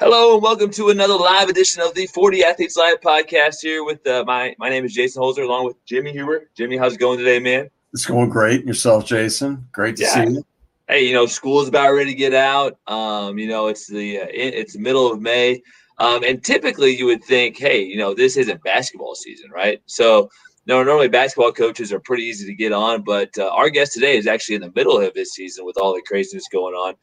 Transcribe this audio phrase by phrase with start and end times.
[0.00, 4.06] Hello and welcome to another live edition of the 4D Athletes Live podcast here with
[4.06, 6.48] uh, my my name is Jason Holzer along with Jimmy Huber.
[6.56, 7.68] Jimmy, how's it going today, man?
[7.92, 8.64] It's going great.
[8.64, 9.66] Yourself, Jason?
[9.72, 10.14] Great to yeah.
[10.14, 10.46] see you.
[10.86, 12.78] Hey, you know, school's about ready to get out.
[12.86, 15.60] Um, you know, it's the uh, it's the middle of May.
[15.98, 19.82] Um, and typically you would think, hey, you know, this isn't basketball season, right?
[19.86, 20.30] So
[20.66, 24.16] no, normally basketball coaches are pretty easy to get on, but uh, our guest today
[24.16, 26.94] is actually in the middle of his season with all the craziness going on,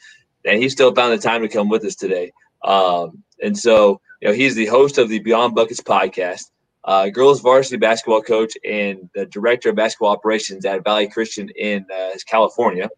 [0.46, 2.32] and he still found the time to come with us today.
[2.64, 6.52] Um, and so, you know, he's the host of the Beyond Buckets podcast,
[6.86, 11.86] uh, girls varsity basketball coach, and the director of basketball operations at Valley Christian in
[11.94, 12.90] uh, California.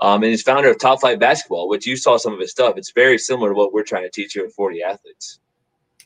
[0.00, 2.74] Um, and he's founder of Top Flight Basketball, which you saw some of his stuff.
[2.76, 5.38] It's very similar to what we're trying to teach here at 4D Athletes.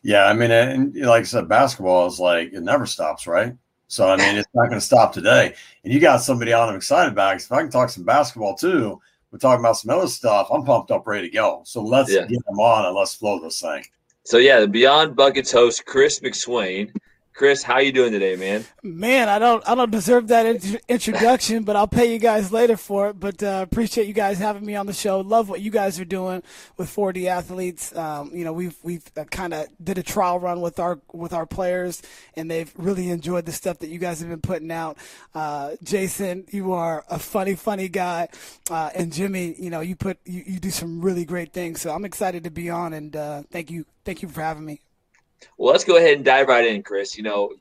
[0.03, 3.55] Yeah, I mean, and like I said, basketball is like it never stops, right?
[3.89, 5.55] So I mean, it's not going to stop today.
[5.83, 7.37] And you got somebody on I'm excited about.
[7.37, 10.48] If I can talk some basketball too, we're talking about some other stuff.
[10.50, 11.62] I'm pumped up, ready to go.
[11.64, 12.27] So let's yeah.
[12.27, 13.84] get them on and let's flow this thing.
[14.24, 16.91] So yeah, the Beyond Buckets host Chris McSwain
[17.39, 18.64] Chris, how you doing today, man?
[18.83, 22.77] Man, I don't I don't deserve that int- introduction, but I'll pay you guys later
[22.77, 23.20] for it.
[23.20, 25.20] But uh, appreciate you guys having me on the show.
[25.20, 26.42] Love what you guys are doing
[26.77, 27.94] with 4D athletes.
[27.97, 31.33] Um, you know, we've we've uh, kind of did a trial run with our with
[31.33, 32.03] our players,
[32.34, 34.98] and they've really enjoyed the stuff that you guys have been putting out.
[35.33, 38.27] Uh, Jason, you are a funny, funny guy,
[38.69, 41.81] uh, and Jimmy, you know, you put you, you do some really great things.
[41.81, 44.81] So I'm excited to be on, and uh, thank you thank you for having me.
[45.56, 47.17] Well, let's go ahead and dive right in, Chris.
[47.17, 47.53] You know,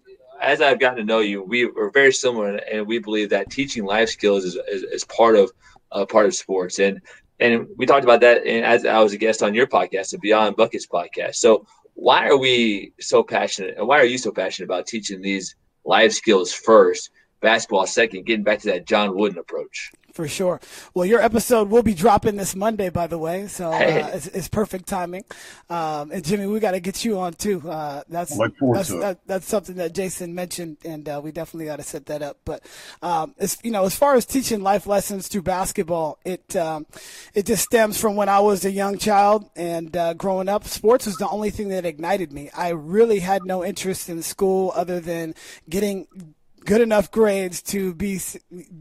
[0.41, 3.85] as I've gotten to know you, we are very similar, and we believe that teaching
[3.85, 5.51] life skills is, is, is part of
[5.91, 6.79] uh, part of sports.
[6.79, 7.01] And
[7.39, 10.17] and we talked about that and as I was a guest on your podcast, the
[10.19, 11.35] Beyond Buckets podcast.
[11.35, 15.55] So why are we so passionate, and why are you so passionate about teaching these
[15.85, 17.09] life skills first,
[17.41, 19.91] basketball second, getting back to that John Wooden approach?
[20.17, 20.59] for sure.
[20.95, 24.47] Well, your episode will be dropping this Monday, by the way, so uh, it's, it's,
[24.47, 25.23] perfect timing.
[25.69, 27.61] Um, and Jimmy, we got to get you on too.
[27.69, 31.83] Uh, that's that's, that, that's something that Jason mentioned, and uh, we definitely got to
[31.83, 32.39] set that up.
[32.45, 32.63] But
[33.03, 36.87] um, as you know, as far as teaching life lessons through basketball, it um,
[37.35, 40.65] it just stems from when I was a young child and uh, growing up.
[40.65, 42.49] Sports was the only thing that ignited me.
[42.57, 45.35] I really had no interest in school other than
[45.69, 46.07] getting
[46.65, 48.19] good enough grades to be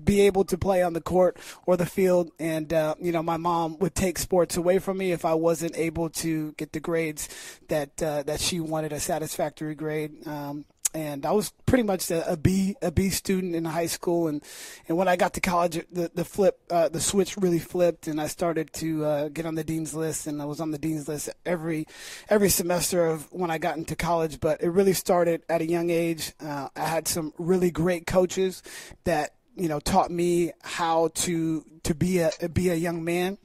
[0.05, 2.31] be able to play on the court or the field.
[2.39, 5.77] And uh, you know, my mom would take sports away from me if I wasn't
[5.77, 7.29] able to get the grades
[7.69, 10.27] that uh, that she wanted a satisfactory grade.
[10.27, 10.65] Um,
[10.97, 14.43] and I was pretty much a, a B a B student in high school, and
[14.89, 18.19] and when I got to college, the the flip uh, the switch really flipped, and
[18.19, 21.07] I started to uh, get on the dean's list, and I was on the dean's
[21.07, 21.87] list every
[22.31, 24.41] every semester of when I got into college.
[24.41, 26.33] But it really started at a young age.
[26.41, 28.63] Uh, I had some really great coaches
[29.05, 33.37] that you know taught me how to to be a be a young man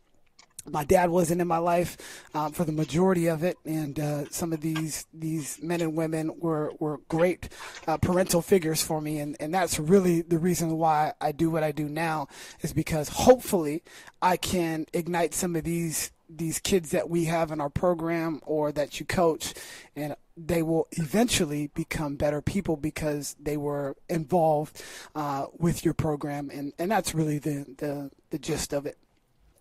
[0.69, 1.97] my dad wasn't in my life
[2.33, 6.31] um, for the majority of it, and uh, some of these these men and women
[6.39, 7.49] were were great
[7.87, 11.63] uh, parental figures for me, and, and that's really the reason why I do what
[11.63, 12.27] I do now
[12.61, 13.83] is because hopefully
[14.21, 18.71] I can ignite some of these these kids that we have in our program or
[18.71, 19.53] that you coach,
[19.95, 24.81] and they will eventually become better people because they were involved
[25.15, 28.97] uh, with your program, and, and that's really the, the the gist of it.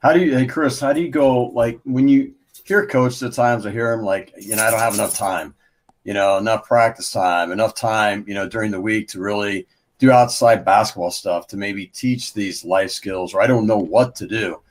[0.00, 0.81] How do you, hey Chris?
[0.81, 2.34] How do you go like when you
[2.65, 3.22] hear coach?
[3.22, 5.55] At times I hear him like, you know, I don't have enough time,
[6.05, 9.66] you know, enough practice time, enough time, you know, during the week to really
[9.99, 14.15] do outside basketball stuff to maybe teach these life skills, or I don't know what
[14.16, 14.62] to do.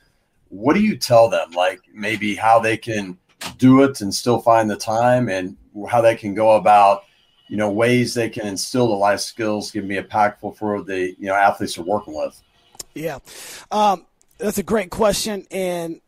[0.50, 1.52] What do you tell them?
[1.52, 3.16] Like maybe how they can
[3.60, 5.56] do it and still find the time, and
[5.88, 7.04] how they can go about,
[7.48, 11.28] you know, ways they can instill the life skills, give me impactful for the you
[11.28, 12.42] know athletes they're working with.
[12.96, 13.20] Yeah.
[13.72, 14.08] Um,
[14.40, 16.02] that's a great question, and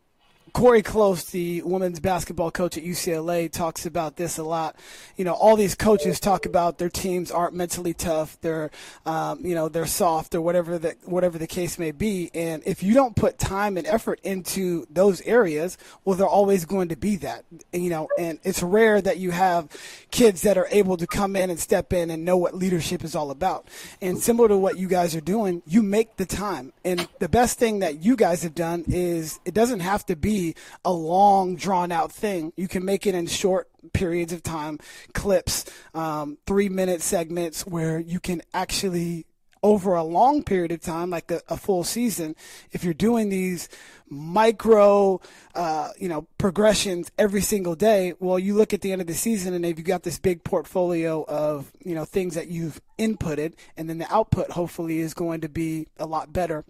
[0.52, 4.76] Cori Close, the women's basketball coach at UCLA, talks about this a lot.
[5.16, 8.70] You know, all these coaches talk about their teams aren't mentally tough, they're,
[9.06, 12.30] um, you know, they're soft or whatever the whatever the case may be.
[12.34, 16.88] And if you don't put time and effort into those areas, well, they're always going
[16.88, 17.44] to be that.
[17.72, 19.68] You know, and it's rare that you have
[20.10, 23.16] kids that are able to come in and step in and know what leadership is
[23.16, 23.68] all about.
[24.02, 26.74] And similar to what you guys are doing, you make the time.
[26.84, 30.41] And the best thing that you guys have done is it doesn't have to be
[30.84, 32.52] a long, drawn out thing.
[32.56, 34.78] You can make it in short periods of time,
[35.12, 39.26] clips, um, three minute segments where you can actually
[39.62, 42.34] over a long period of time, like a, a full season,
[42.72, 43.68] if you're doing these
[44.08, 45.20] micro,
[45.54, 49.14] uh, you know, progressions every single day, well, you look at the end of the
[49.14, 53.54] season and if you've got this big portfolio of, you know, things that you've inputted
[53.76, 56.64] and then the output hopefully is going to be a lot better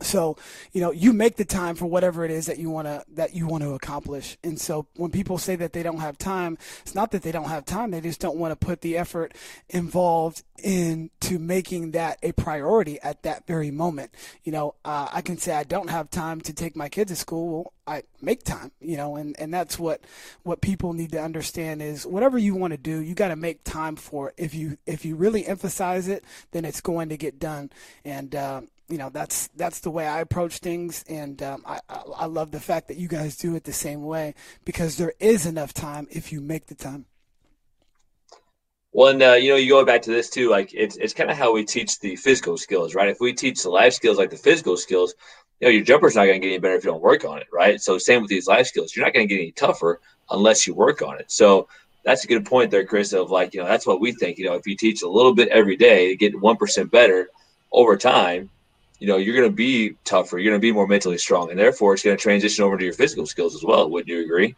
[0.00, 0.36] so
[0.72, 3.34] you know you make the time for whatever it is that you want to that
[3.34, 4.36] you want to accomplish.
[4.44, 7.48] And so when people say that they don't have time it's not that they don't
[7.48, 9.34] have time they just don't want to put the effort
[9.68, 14.14] involved into making that a priority at that very moment.
[14.44, 17.16] You know uh, i can say i don't have time to take my kids to
[17.16, 17.46] school.
[17.48, 20.02] Well, i make time you know and and that's what
[20.42, 23.64] what people need to understand is whatever you want to do you got to make
[23.64, 24.34] time for it.
[24.36, 27.70] If you if you really emphasize it then it's going to get done.
[28.04, 32.26] And uh, you know that's that's the way I approach things, and um, I, I
[32.26, 34.34] love the fact that you guys do it the same way
[34.64, 37.06] because there is enough time if you make the time.
[38.92, 40.48] Well, and uh, you know, you go back to this too.
[40.48, 43.08] Like it's it's kind of how we teach the physical skills, right?
[43.08, 45.14] If we teach the life skills like the physical skills,
[45.60, 47.38] you know, your jumper's not going to get any better if you don't work on
[47.38, 47.80] it, right?
[47.80, 50.00] So same with these life skills, you're not going to get any tougher
[50.30, 51.30] unless you work on it.
[51.30, 51.68] So
[52.04, 53.12] that's a good point there, Chris.
[53.12, 54.38] Of like, you know, that's what we think.
[54.38, 57.28] You know, if you teach a little bit every day to get one percent better
[57.72, 58.48] over time,
[58.98, 60.38] you know, you're going to be tougher.
[60.38, 62.84] You're going to be more mentally strong, and therefore, it's going to transition over to
[62.84, 63.90] your physical skills as well.
[63.90, 64.56] Wouldn't you agree?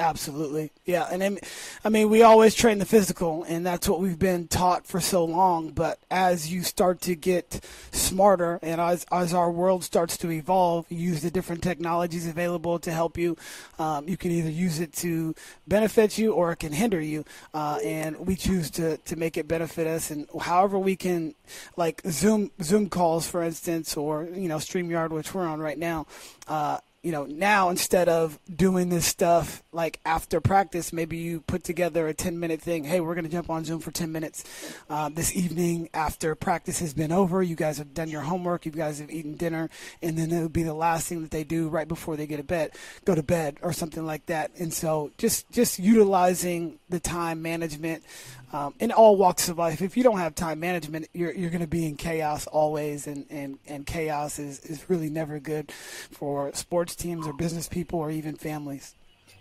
[0.00, 1.06] Absolutely, yeah.
[1.12, 1.38] And
[1.84, 5.26] I mean, we always train the physical, and that's what we've been taught for so
[5.26, 5.72] long.
[5.72, 7.62] But as you start to get
[7.92, 12.90] smarter, and as as our world starts to evolve, use the different technologies available to
[12.90, 13.36] help you.
[13.78, 15.34] Um, you can either use it to
[15.68, 17.26] benefit you, or it can hinder you.
[17.52, 21.34] Uh, and we choose to to make it benefit us, and however we can,
[21.76, 26.06] like Zoom Zoom calls, for instance, or you know Streamyard, which we're on right now.
[26.48, 31.64] Uh, you know, now instead of doing this stuff like after practice, maybe you put
[31.64, 32.84] together a 10 minute thing.
[32.84, 34.44] Hey, we're going to jump on Zoom for 10 minutes
[34.90, 37.42] uh, this evening after practice has been over.
[37.42, 39.70] You guys have done your homework, you guys have eaten dinner,
[40.02, 42.36] and then it would be the last thing that they do right before they get
[42.36, 42.72] to bed,
[43.06, 44.50] go to bed or something like that.
[44.58, 48.02] And so just, just utilizing the time management
[48.52, 49.80] um, in all walks of life.
[49.80, 53.26] If you don't have time management, you're, you're going to be in chaos always, and,
[53.30, 58.10] and, and chaos is, is really never good for sports teams or business people or
[58.10, 58.94] even families.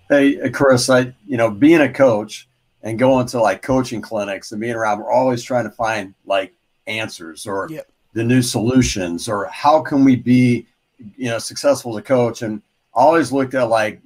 [0.10, 2.50] Hey, Chris, I you know being a coach
[2.82, 6.54] and going to like coaching clinics and being around, we're always trying to find like
[6.88, 7.92] answers or yep.
[8.14, 10.66] the new solutions or how can we be
[11.16, 12.62] you know successful as a coach and
[12.96, 14.02] I always looked at like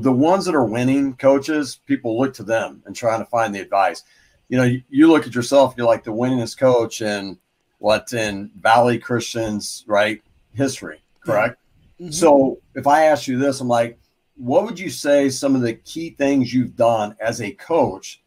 [0.00, 3.60] the ones that are winning coaches people look to them and trying to find the
[3.60, 4.04] advice
[4.48, 7.38] you know, you, you look at yourself, you're like the winningest coach in
[7.78, 10.22] what in Valley Christian's right
[10.54, 11.58] history, correct?
[12.00, 12.10] Mm-hmm.
[12.10, 13.98] So if I ask you this, I'm like,
[14.36, 18.22] what would you say some of the key things you've done as a coach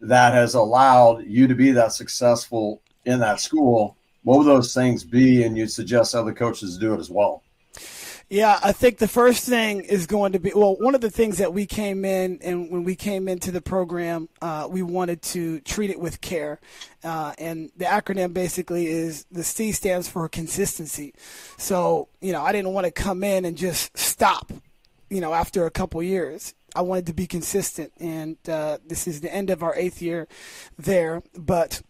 [0.00, 3.96] that has allowed you to be that successful in that school?
[4.22, 5.44] What would those things be?
[5.44, 7.42] And you'd suggest other coaches do it as well.
[8.32, 10.76] Yeah, I think the first thing is going to be well.
[10.76, 14.28] One of the things that we came in and when we came into the program,
[14.40, 16.60] uh, we wanted to treat it with care,
[17.02, 21.12] uh, and the acronym basically is the C stands for consistency.
[21.58, 24.52] So you know, I didn't want to come in and just stop,
[25.08, 26.54] you know, after a couple years.
[26.76, 30.28] I wanted to be consistent, and uh, this is the end of our eighth year
[30.78, 31.24] there.
[31.36, 31.82] But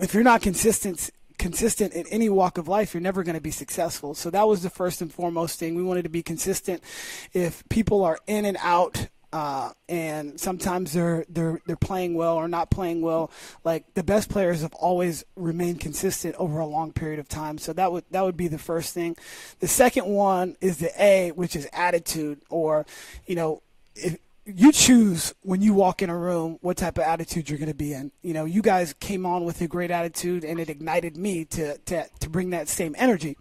[0.00, 3.50] if you're not consistent consistent in any walk of life, you're never going to be
[3.50, 4.14] successful.
[4.14, 5.74] So that was the first and foremost thing.
[5.74, 6.84] We wanted to be consistent.
[7.32, 12.46] If people are in and out, uh, and sometimes they're they're they're playing well or
[12.48, 13.30] not playing well.
[13.64, 17.56] Like the best players have always remained consistent over a long period of time.
[17.56, 19.16] So that would that would be the first thing.
[19.60, 22.86] The second one is the A, which is attitude, or
[23.26, 23.62] you know,
[23.94, 24.18] if
[24.54, 27.74] you choose when you walk in a room what type of attitude you're going to
[27.74, 28.12] be in.
[28.22, 31.78] You know, you guys came on with a great attitude, and it ignited me to
[31.78, 33.36] to, to bring that same energy.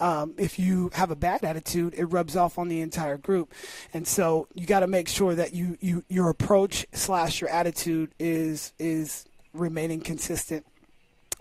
[0.00, 3.52] Um, if you have a bad attitude, it rubs off on the entire group,
[3.94, 8.12] and so you got to make sure that you, you your approach slash your attitude
[8.18, 10.66] is is remaining consistent.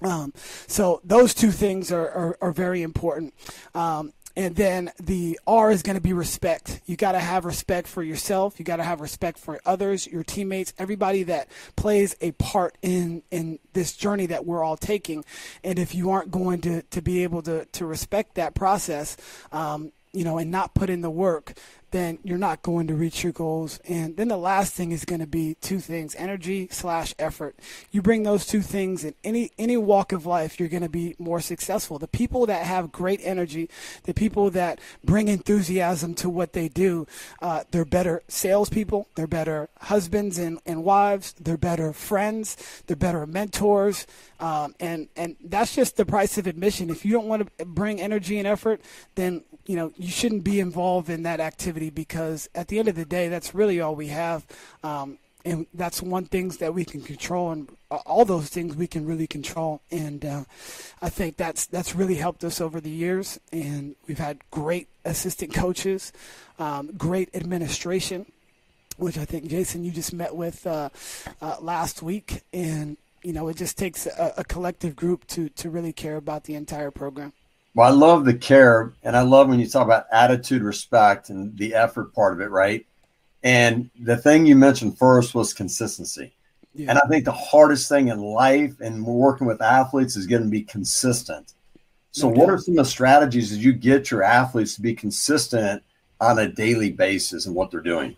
[0.01, 0.33] Um,
[0.67, 3.33] so those two things are, are, are very important.
[3.73, 6.81] Um, and then the R is going to be respect.
[6.85, 8.59] You got to have respect for yourself.
[8.59, 13.23] You got to have respect for others, your teammates, everybody that plays a part in
[13.31, 15.23] in this journey that we're all taking.
[15.63, 19.17] And if you aren't going to to be able to to respect that process,
[19.51, 21.53] um, you know, and not put in the work,
[21.91, 23.79] then you're not going to reach your goals.
[23.87, 27.55] And then the last thing is going to be two things: energy slash effort.
[27.91, 31.15] You bring those two things in any any walk of life, you're going to be
[31.19, 31.99] more successful.
[31.99, 33.69] The people that have great energy,
[34.03, 37.07] the people that bring enthusiasm to what they do,
[37.41, 39.07] uh, they're better salespeople.
[39.15, 41.33] They're better husbands and, and wives.
[41.39, 42.57] They're better friends.
[42.87, 44.07] They're better mentors.
[44.39, 46.89] Um, and and that's just the price of admission.
[46.89, 48.81] If you don't want to bring energy and effort,
[49.15, 52.95] then you know you shouldn't be involved in that activity because at the end of
[52.95, 54.45] the day, that's really all we have.
[54.83, 59.05] Um, and that's one things that we can control, and all those things we can
[59.05, 59.79] really control.
[59.91, 60.43] And uh,
[61.01, 63.39] I think that's that's really helped us over the years.
[63.53, 66.11] And we've had great assistant coaches,
[66.57, 68.25] um, great administration,
[68.97, 70.89] which I think Jason you just met with uh,
[71.41, 75.69] uh, last week, and you know it just takes a, a collective group to to
[75.69, 77.33] really care about the entire program.
[77.75, 81.55] Well, I love the care, and I love when you talk about attitude, respect, and
[81.57, 82.85] the effort part of it, right?
[83.43, 86.33] And the thing you mentioned first was consistency.
[86.73, 86.89] Yeah.
[86.89, 90.49] And I think the hardest thing in life and working with athletes is going to
[90.49, 91.53] be consistent.
[92.11, 95.83] So, what are some of the strategies that you get your athletes to be consistent
[96.21, 98.15] on a daily basis and what they're doing?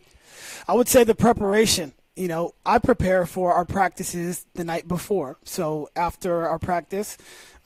[0.68, 1.94] I would say the preparation.
[2.16, 5.38] You know, I prepare for our practices the night before.
[5.46, 7.18] So, after our practice,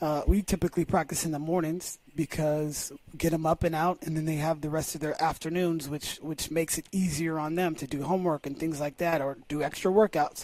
[0.02, 4.26] uh, we typically practice in the mornings because get them up and out, and then
[4.26, 7.88] they have the rest of their afternoons, which which makes it easier on them to
[7.88, 10.44] do homework and things like that, or do extra workouts.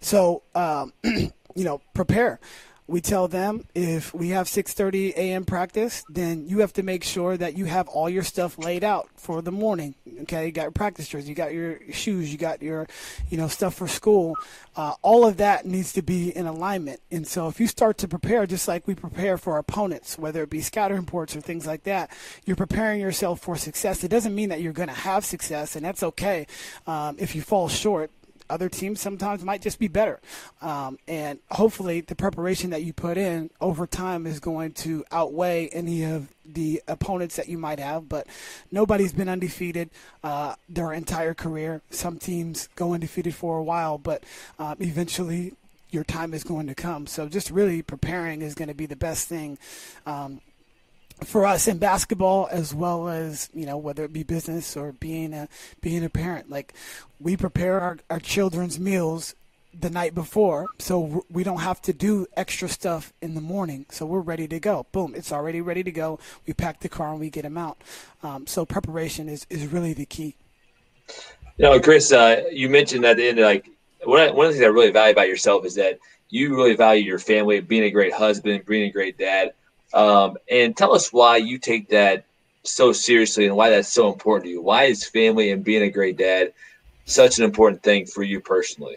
[0.00, 2.40] So, um, you know, prepare
[2.88, 5.44] we tell them if we have 6:30 a.m.
[5.44, 9.08] practice, then you have to make sure that you have all your stuff laid out
[9.16, 9.94] for the morning.
[10.22, 12.86] Okay, you got your practice shirts, you got your shoes, you got your,
[13.28, 14.36] you know, stuff for school.
[14.76, 17.00] Uh, all of that needs to be in alignment.
[17.10, 20.42] And so, if you start to prepare, just like we prepare for our opponents, whether
[20.42, 22.10] it be scatter reports or things like that,
[22.44, 24.04] you're preparing yourself for success.
[24.04, 26.46] It doesn't mean that you're going to have success, and that's okay
[26.86, 28.10] um, if you fall short
[28.48, 30.20] other teams sometimes might just be better.
[30.60, 35.68] Um, and hopefully, the preparation that you put in over time is going to outweigh
[35.68, 38.08] any of the opponents that you might have.
[38.08, 38.26] But
[38.70, 39.90] nobody's been undefeated
[40.22, 41.82] uh, their entire career.
[41.90, 44.24] Some teams go undefeated for a while, but
[44.58, 45.54] um, eventually
[45.90, 47.06] your time is going to come.
[47.06, 49.58] So just really preparing is going to be the best thing
[50.04, 50.40] um,
[51.24, 55.32] for us in basketball as well as you know whether it be business or being
[55.32, 55.48] a
[55.80, 56.74] being a parent like
[57.18, 59.34] we prepare our, our children's meals
[59.78, 64.06] the night before so we don't have to do extra stuff in the morning so
[64.06, 64.86] we're ready to go.
[64.92, 66.18] Boom it's already ready to go.
[66.46, 67.78] We pack the car and we get them out.
[68.22, 70.36] Um, so preparation is, is really the key.
[71.58, 73.68] You know chris uh, you mentioned at the end like
[74.04, 77.04] one one of the things i really value about yourself is that you really value
[77.04, 79.52] your family being a great husband being a great dad
[79.96, 82.24] um, and tell us why you take that
[82.62, 84.60] so seriously and why that's so important to you.
[84.60, 86.52] Why is family and being a great dad
[87.06, 88.96] such an important thing for you personally?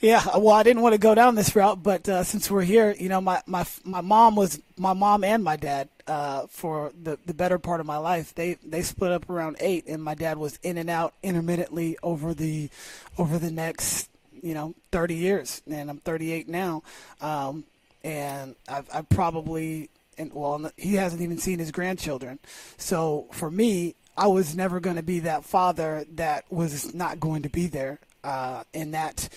[0.00, 2.94] Yeah, well, I didn't want to go down this route, but uh, since we're here,
[2.98, 7.18] you know, my, my my mom was my mom and my dad uh, for the,
[7.24, 8.34] the better part of my life.
[8.34, 12.34] They they split up around eight, and my dad was in and out intermittently over
[12.34, 12.68] the
[13.16, 14.10] over the next
[14.42, 16.82] you know 30 years, and I'm 38 now,
[17.22, 17.64] um,
[18.04, 22.38] and I've, I've probably and well, he hasn't even seen his grandchildren.
[22.76, 27.42] So for me, I was never going to be that father that was not going
[27.42, 29.28] to be there, uh, and that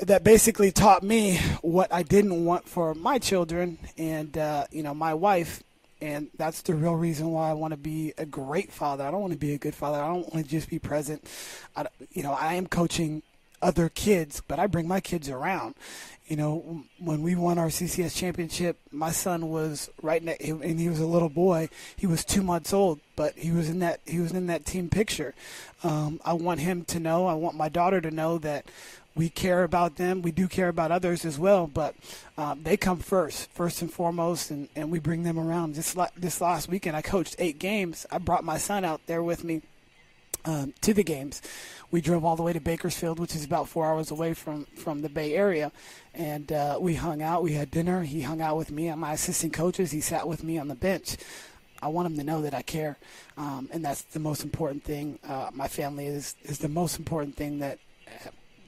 [0.00, 4.94] that basically taught me what I didn't want for my children and uh, you know
[4.94, 5.62] my wife.
[5.98, 9.02] And that's the real reason why I want to be a great father.
[9.02, 9.98] I don't want to be a good father.
[9.98, 11.26] I don't want to just be present.
[11.74, 13.22] I, you know, I am coaching
[13.66, 15.74] other kids, but I bring my kids around
[16.26, 20.88] you know, when we won our CCS championship, my son was right next, and he
[20.88, 21.68] was a little boy.
[21.96, 24.88] He was two months old, but he was in that he was in that team
[24.88, 25.34] picture.
[25.84, 27.26] Um, I want him to know.
[27.26, 28.66] I want my daughter to know that
[29.14, 30.20] we care about them.
[30.20, 31.94] We do care about others as well, but
[32.36, 35.76] um, they come first, first and foremost, and, and we bring them around.
[35.76, 38.04] This this last weekend, I coached eight games.
[38.10, 39.62] I brought my son out there with me
[40.46, 41.42] um, to the games
[41.90, 45.02] we drove all the way to Bakersfield, which is about four hours away from from
[45.02, 45.70] the Bay Area,
[46.14, 47.42] and uh, we hung out.
[47.42, 48.02] We had dinner.
[48.02, 49.90] He hung out with me and my assistant coaches.
[49.90, 51.16] He sat with me on the bench.
[51.82, 52.96] I want him to know that I care,
[53.36, 55.18] um, and that's the most important thing.
[55.26, 57.78] Uh, my family is is the most important thing that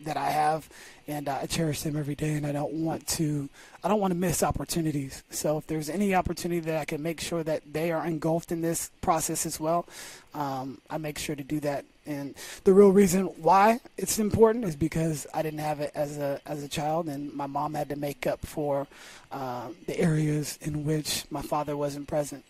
[0.05, 0.69] that I have,
[1.07, 2.35] and I cherish them every day.
[2.35, 3.49] And I don't want to
[3.83, 5.23] I don't want to miss opportunities.
[5.31, 8.61] So if there's any opportunity that I can make sure that they are engulfed in
[8.61, 9.87] this process as well,
[10.35, 11.85] um, I make sure to do that.
[12.07, 16.41] And the real reason why it's important is because I didn't have it as a
[16.47, 18.87] as a child, and my mom had to make up for
[19.31, 22.45] uh, the areas in which my father wasn't present.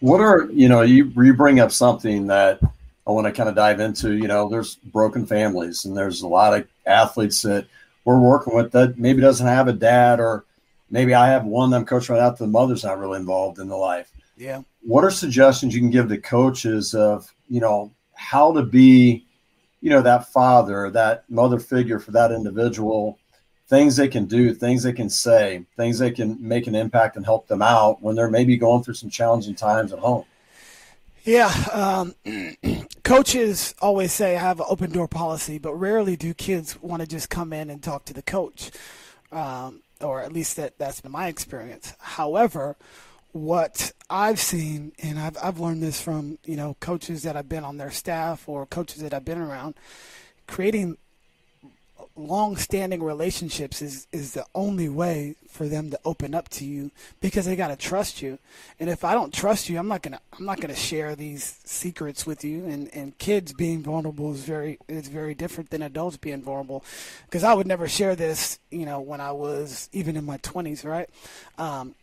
[0.00, 2.60] What are you know you you bring up something that
[3.08, 4.12] I want to kind of dive into.
[4.12, 7.66] You know, there's broken families, and there's a lot of athletes that
[8.04, 10.44] we're working with that maybe doesn't have a dad, or
[10.90, 12.36] maybe I have one that I'm coaching right out.
[12.36, 14.10] The mother's not really involved in the life.
[14.36, 14.62] Yeah.
[14.82, 19.24] What are suggestions you can give to coaches of you know how to be,
[19.80, 23.18] you know, that father, that mother figure for that individual,
[23.68, 27.24] things they can do, things they can say, things they can make an impact and
[27.24, 30.24] help them out when they're maybe going through some challenging times at home.
[31.24, 32.14] Yeah, um,
[33.08, 37.08] coaches always say I have an open door policy, but rarely do kids want to
[37.08, 38.70] just come in and talk to the coach.
[39.32, 41.94] Um, or at least that, that's been my experience.
[41.98, 42.76] However,
[43.32, 47.64] what I've seen, and I've, I've learned this from, you know, coaches that I've been
[47.64, 49.76] on their staff or coaches that I've been around,
[50.46, 50.98] creating
[52.18, 57.46] long-standing relationships is is the only way for them to open up to you because
[57.46, 58.38] they got to trust you.
[58.80, 61.14] And if i don't trust you i'm not going to i'm not going to share
[61.14, 62.64] these secrets with you.
[62.66, 66.84] And and kids being vulnerable is very is very different than adults being vulnerable.
[67.26, 70.84] Because i would never share this you know when i was even in my 20s
[70.84, 71.08] right?
[71.56, 71.94] Um,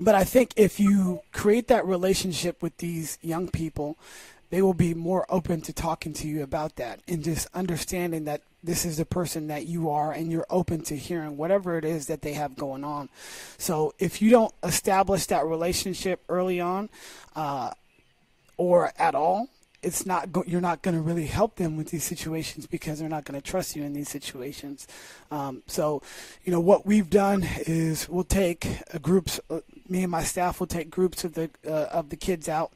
[0.00, 3.96] but i think if you create that relationship with these young people
[4.50, 8.42] they will be more open to talking to you about that and just understanding that
[8.62, 12.06] this is the person that you are and you're open to hearing whatever it is
[12.06, 13.08] that they have going on.
[13.56, 16.88] So if you don't establish that relationship early on
[17.36, 17.70] uh,
[18.56, 19.48] or at all,
[19.82, 23.08] it's not go- you're not going to really help them with these situations because they're
[23.08, 24.88] not going to trust you in these situations.
[25.30, 26.02] Um, so,
[26.44, 28.66] you know what we've done is we'll take
[29.00, 29.38] groups.
[29.88, 32.72] Me and my staff will take groups of the uh, of the kids out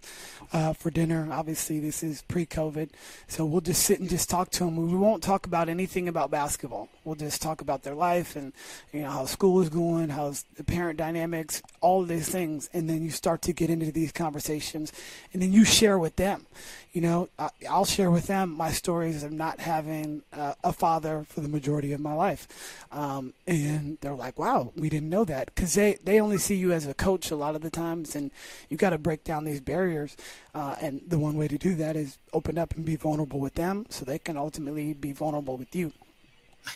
[0.52, 1.28] uh, for dinner.
[1.30, 2.90] Obviously, this is pre-COVID,
[3.28, 4.76] so we'll just sit and just talk to them.
[4.76, 6.88] We won't talk about anything about basketball.
[7.04, 8.52] We'll just talk about their life and
[8.92, 12.88] you know how school is going, how's the parent dynamics, all of these things, and
[12.88, 14.92] then you start to get into these conversations,
[15.32, 16.46] and then you share with them.
[16.92, 17.28] You know,
[17.68, 21.92] I'll share with them my stories of not having uh, a father for the majority
[21.92, 22.46] of my life,
[22.92, 26.72] um, and they're like, "Wow, we didn't know that," because they they only see you
[26.72, 28.30] as a coach a lot of the times, and
[28.68, 30.16] you got to break down these barriers.
[30.54, 33.54] Uh, and the one way to do that is open up and be vulnerable with
[33.54, 35.92] them, so they can ultimately be vulnerable with you.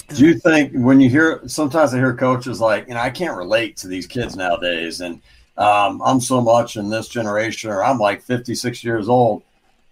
[0.08, 3.36] Do you think when you hear sometimes I hear coaches like, you know, I can't
[3.36, 5.20] relate to these kids nowadays, and
[5.56, 9.42] um, I'm so much in this generation, or I'm like 56 years old.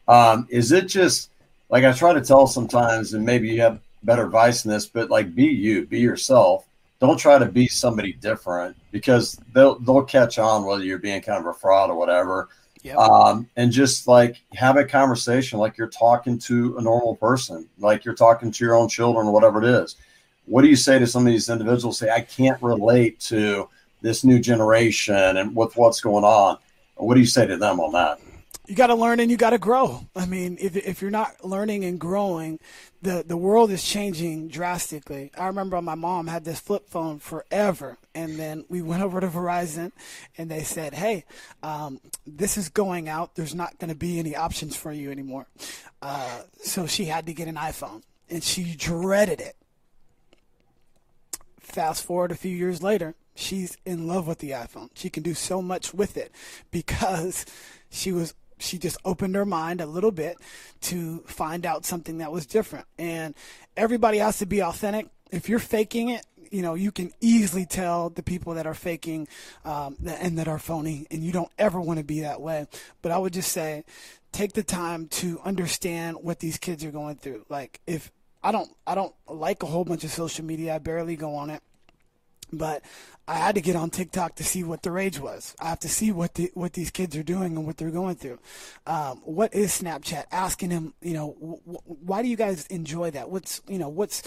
[0.06, 1.30] Um, is it just
[1.70, 5.10] like I try to tell sometimes, and maybe you have better advice in this, but
[5.10, 6.66] like be you, be yourself.
[7.00, 11.40] Don't try to be somebody different because they'll they'll catch on whether you're being kind
[11.40, 12.48] of a fraud or whatever.
[12.84, 12.98] Yep.
[12.98, 18.04] Um, and just like have a conversation like you're talking to a normal person, like
[18.04, 19.96] you're talking to your own children or whatever it is.
[20.44, 21.98] What do you say to some of these individuals?
[21.98, 23.70] Say, I can't relate to
[24.02, 26.58] this new generation and with what's going on.
[26.96, 28.20] What do you say to them on that?
[28.66, 30.06] You got to learn and you got to grow.
[30.16, 32.58] I mean, if, if you're not learning and growing,
[33.02, 35.30] the, the world is changing drastically.
[35.36, 37.98] I remember my mom had this flip phone forever.
[38.14, 39.92] And then we went over to Verizon
[40.38, 41.24] and they said, hey,
[41.62, 43.34] um, this is going out.
[43.34, 45.46] There's not going to be any options for you anymore.
[46.00, 49.56] Uh, so she had to get an iPhone and she dreaded it.
[51.60, 54.88] Fast forward a few years later, she's in love with the iPhone.
[54.94, 56.32] She can do so much with it
[56.70, 57.44] because
[57.90, 60.38] she was she just opened her mind a little bit
[60.82, 62.86] to find out something that was different.
[62.98, 63.34] And
[63.76, 65.08] everybody has to be authentic.
[65.30, 69.26] If you're faking it, you know, you can easily tell the people that are faking
[69.64, 72.66] um, and that are phony, and you don't ever want to be that way.
[73.02, 73.84] But I would just say,
[74.30, 77.46] take the time to understand what these kids are going through.
[77.48, 78.12] Like, if
[78.42, 80.74] I don't, I don't like a whole bunch of social media.
[80.74, 81.62] I barely go on it
[82.52, 82.82] but
[83.26, 85.54] I had to get on TikTok to see what the rage was.
[85.58, 88.16] I have to see what the, what these kids are doing and what they're going
[88.16, 88.38] through.
[88.86, 90.24] Um, what is Snapchat?
[90.30, 93.30] Asking him, you know, wh- why do you guys enjoy that?
[93.30, 94.22] What's you know what's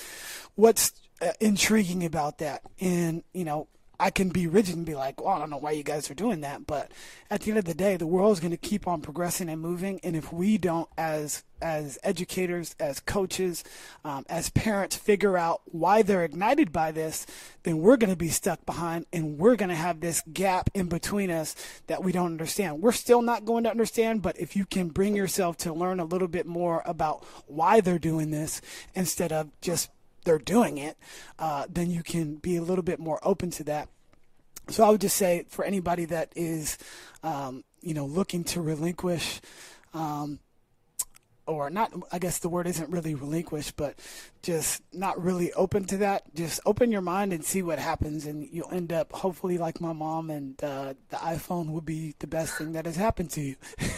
[0.56, 2.64] what's uh, intriguing about that?
[2.80, 3.68] And you know,
[4.00, 6.16] I can be rigid and be like, well, I don't know why you guys are
[6.16, 6.92] doing that, but
[7.30, 9.62] at the end of the day, the world is going to keep on progressing and
[9.62, 13.64] moving, and if we don't, as as educators, as coaches,
[14.06, 17.26] um, as parents, figure out why they're ignited by this,
[17.64, 20.88] then we're going to be stuck behind, and we're going to have this gap in
[20.88, 21.56] between us
[21.88, 22.82] that we don't understand.
[22.82, 26.06] We're still not going to understand, but if you can bring yourself to learn a
[26.06, 28.62] little bit more about why they're doing this
[28.94, 29.90] instead of just
[30.28, 30.98] they're doing it,
[31.40, 33.88] uh, then you can be a little bit more open to that.
[34.70, 36.78] So I would just say for anybody that is,
[37.24, 39.40] um, you know, looking to relinquish
[39.94, 40.40] um,
[41.48, 43.96] or not i guess the word isn't really relinquish but
[44.48, 46.24] just not really open to that.
[46.34, 49.92] Just open your mind and see what happens and you'll end up hopefully like my
[49.92, 53.56] mom and uh, the iphone will be the best thing that has happened to you.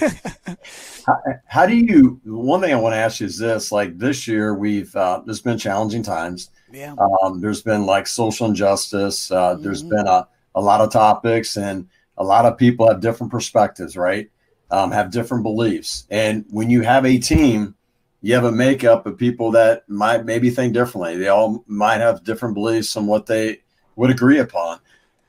[1.06, 4.28] How, how, do you one thing i want to ask you is this like this
[4.28, 6.50] year we've uh, there's been challenging times.
[6.72, 6.96] Yeah.
[7.24, 9.64] Um, there's been like social injustice uh, mm-hmm.
[9.64, 13.96] there's been a, a lot of topics and a lot of people have different perspectives
[13.96, 14.30] right
[14.72, 16.06] um, have different beliefs.
[16.10, 17.76] And when you have a team,
[18.22, 21.18] you have a makeup of people that might maybe think differently.
[21.18, 23.62] They all might have different beliefs on what they
[23.96, 24.80] would agree upon.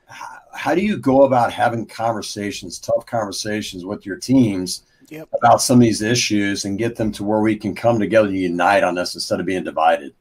[0.07, 5.29] How, how do you go about having conversations, tough conversations with your teams yep.
[5.33, 8.37] about some of these issues and get them to where we can come together and
[8.37, 10.13] unite on this instead of being divided.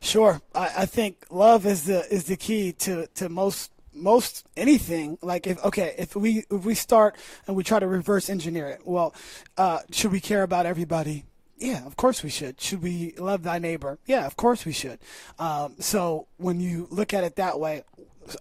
[0.00, 5.18] Sure, I, I think love is the is the key to to most most anything
[5.22, 8.82] like if okay if we if we start and we try to reverse engineer it
[8.84, 9.14] well
[9.56, 11.24] uh, should we care about everybody?
[11.56, 12.60] Yeah of course we should.
[12.60, 13.98] Should we love thy neighbor?
[14.06, 14.98] Yeah of course we should.
[15.38, 17.82] Um, so when you look at it that way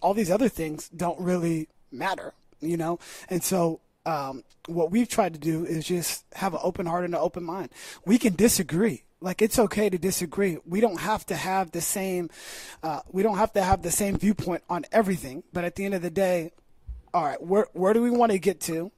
[0.02, 2.34] all these other things don't really matter
[2.65, 3.00] you know?
[3.30, 7.13] And so um, what we've tried to do is just have an open heart and
[7.13, 7.70] an open mind.
[8.06, 10.58] We can disagree like it's okay to disagree.
[10.65, 12.30] We don't have to have the same.
[12.84, 15.43] Uh, we don't have to have the same viewpoint on everything.
[15.54, 16.51] But at the end of the day,
[17.13, 18.91] all right, where where do we want to get to,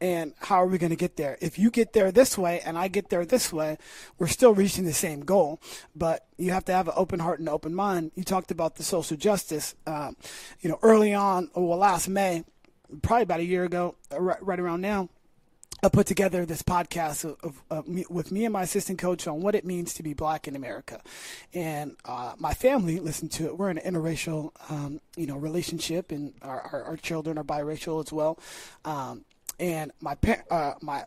[0.00, 1.36] and how are we going to get there?
[1.40, 3.76] If you get there this way and I get there this way,
[4.18, 5.60] we're still reaching the same goal.
[5.94, 8.12] But you have to have an open heart and open mind.
[8.14, 9.74] You talked about the social justice.
[9.86, 10.16] Um,
[10.60, 12.44] you know, early on, well, last May,
[13.02, 15.08] probably about a year ago, right, right around now
[15.82, 19.26] I put together this podcast of, of, of me, with me and my assistant coach
[19.26, 21.02] on what it means to be black in America,
[21.52, 23.58] and uh, my family listened to it.
[23.58, 28.02] We're in an interracial, um, you know, relationship, and our, our, our, children are biracial
[28.02, 28.38] as well.
[28.84, 29.26] Um,
[29.60, 31.04] and my par- uh, my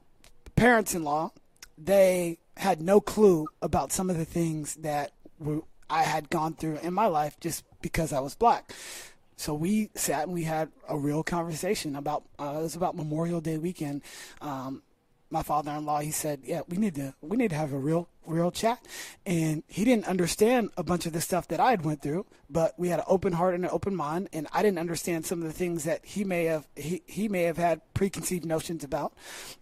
[0.56, 1.32] parents-in-law,
[1.78, 6.78] they had no clue about some of the things that were, I had gone through
[6.84, 8.72] in my life just because I was black.
[9.40, 13.40] So we sat and we had a real conversation about uh, it was about Memorial
[13.40, 14.02] Day weekend.
[14.42, 14.84] Um,
[15.30, 18.52] my father-in-law he said, "Yeah, we need to we need to have a real real
[18.52, 18.86] chat."
[19.26, 22.78] And he didn't understand a bunch of the stuff that I had went through, but
[22.78, 25.48] we had an open heart and an open mind, and I didn't understand some of
[25.48, 29.14] the things that he may have he, he may have had preconceived notions about,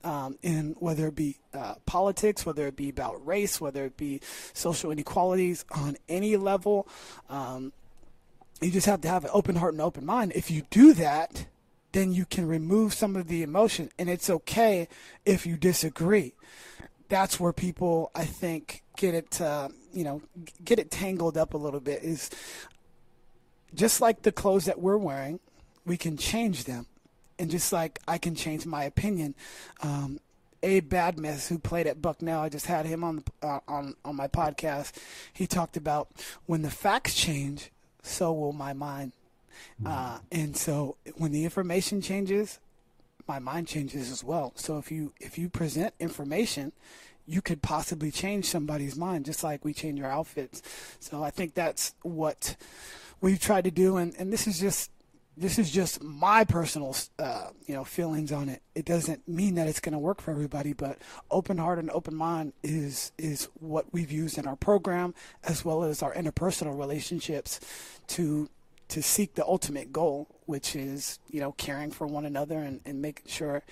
[0.04, 4.22] um, in whether it be uh, politics, whether it be about race, whether it be
[4.54, 6.88] social inequalities on any level.
[7.30, 7.74] Um,
[8.62, 10.32] you just have to have an open heart and open mind.
[10.36, 11.46] If you do that,
[11.91, 14.88] then you can remove some of the emotion, and it's okay
[15.26, 16.34] if you disagree.
[17.10, 20.22] That's where people, I think, get it, uh, you know,
[20.63, 22.04] get it tangled up a little bit.
[22.04, 22.30] Is
[23.74, 25.39] just like the clothes that we're wearing,
[25.86, 26.88] we can change them,
[27.39, 29.36] and just like I can change my opinion.
[29.82, 30.20] Um,
[30.63, 34.15] Abe Badmus, who played at Bucknell, I just had him on the, uh, on on
[34.15, 34.91] my podcast.
[35.32, 36.10] He talked about
[36.46, 37.72] when the facts change,
[38.08, 39.12] so will my mind.
[39.82, 39.88] Mm-hmm.
[39.88, 42.60] Uh, and so when the information changes,
[43.28, 44.54] my mind changes as well.
[44.56, 46.72] So if you if you present information,
[47.26, 50.62] you could possibly change somebody's mind just like we change our outfits.
[51.00, 52.56] So I think that's what
[53.20, 54.91] we've tried to do, and, and this is just
[55.38, 58.62] this is just my personal uh, you know feelings on it.
[58.73, 60.97] It doesn't mean that it's going to work for everybody, but
[61.30, 65.84] open heart and open mind is is what we've used in our program as well
[65.84, 67.60] as our interpersonal relationships
[68.08, 68.50] to
[68.89, 73.02] to seek the ultimate goal, which is you know caring for one another and, and
[73.02, 73.63] making sure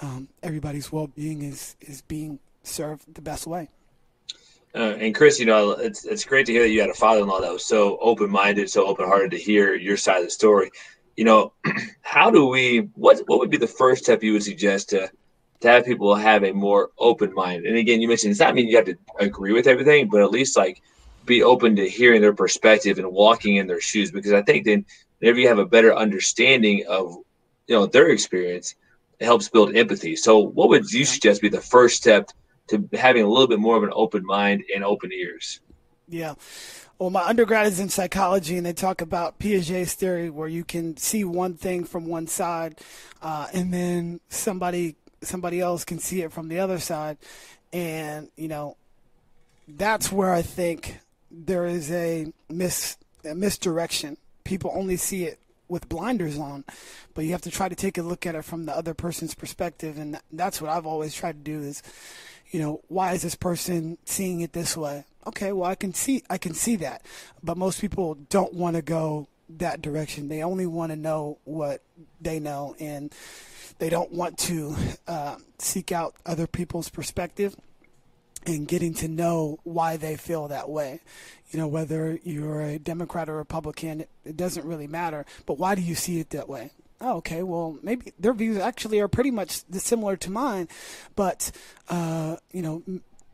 [0.00, 3.68] um, everybody's well being is is being served the best way.
[4.74, 7.42] Uh, and Chris, you know, it's it's great to hear that you had a father-in-law
[7.42, 10.70] that was so open-minded, so open-hearted to hear your side of the story
[11.16, 11.52] you know,
[12.02, 12.88] how do we?
[12.94, 15.10] What what would be the first step you would suggest to
[15.60, 17.66] to have people have a more open mind?
[17.66, 20.30] And again, you mentioned it's not mean you have to agree with everything, but at
[20.30, 20.82] least like
[21.24, 24.10] be open to hearing their perspective and walking in their shoes.
[24.10, 24.84] Because I think then
[25.18, 27.16] whenever you have a better understanding of
[27.66, 28.74] you know their experience,
[29.18, 30.16] it helps build empathy.
[30.16, 32.30] So, what would you suggest be the first step
[32.68, 35.60] to having a little bit more of an open mind and open ears?
[36.08, 36.34] Yeah
[36.98, 40.96] well, my undergrad is in psychology, and they talk about Piaget's theory, where you can
[40.96, 42.78] see one thing from one side,
[43.22, 47.16] uh, and then somebody somebody else can see it from the other side,
[47.72, 48.76] and you know,
[49.68, 50.98] that's where I think
[51.30, 54.16] there is a mis a misdirection.
[54.44, 56.64] People only see it with blinders on,
[57.14, 59.34] but you have to try to take a look at it from the other person's
[59.34, 61.82] perspective, and that's what I've always tried to do is,
[62.52, 65.04] you know, why is this person seeing it this way?
[65.26, 67.04] okay, well I can see I can see that,
[67.42, 70.28] but most people don't want to go that direction.
[70.28, 71.82] They only want to know what
[72.20, 73.12] they know, and
[73.78, 77.56] they don't want to uh, seek out other people's perspective
[78.44, 81.00] and getting to know why they feel that way.
[81.50, 85.24] You know, whether you're a Democrat or Republican, it, it doesn't really matter.
[85.46, 86.72] But why do you see it that way?
[87.04, 90.68] Oh, okay, well, maybe their views actually are pretty much similar to mine,
[91.16, 91.50] but
[91.88, 92.82] uh, you know,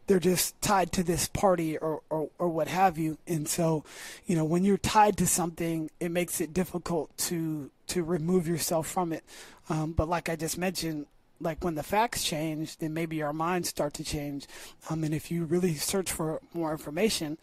[0.07, 3.19] they're just tied to this party or, or, or what have you.
[3.27, 3.85] And so,
[4.27, 8.87] you know, when you're tied to something, it makes it difficult to to remove yourself
[8.87, 9.25] from it.
[9.69, 11.07] Um, but like I just mentioned,
[11.41, 14.47] like when the facts change, then maybe our minds start to change.
[14.89, 17.39] Um, and if you really search for more information,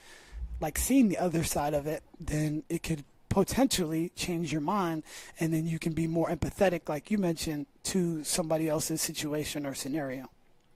[0.59, 3.03] like seeing the other side of it, then it could
[3.35, 5.03] potentially change your mind
[5.41, 9.73] and then you can be more empathetic like you mentioned to somebody else's situation or
[9.73, 10.25] scenario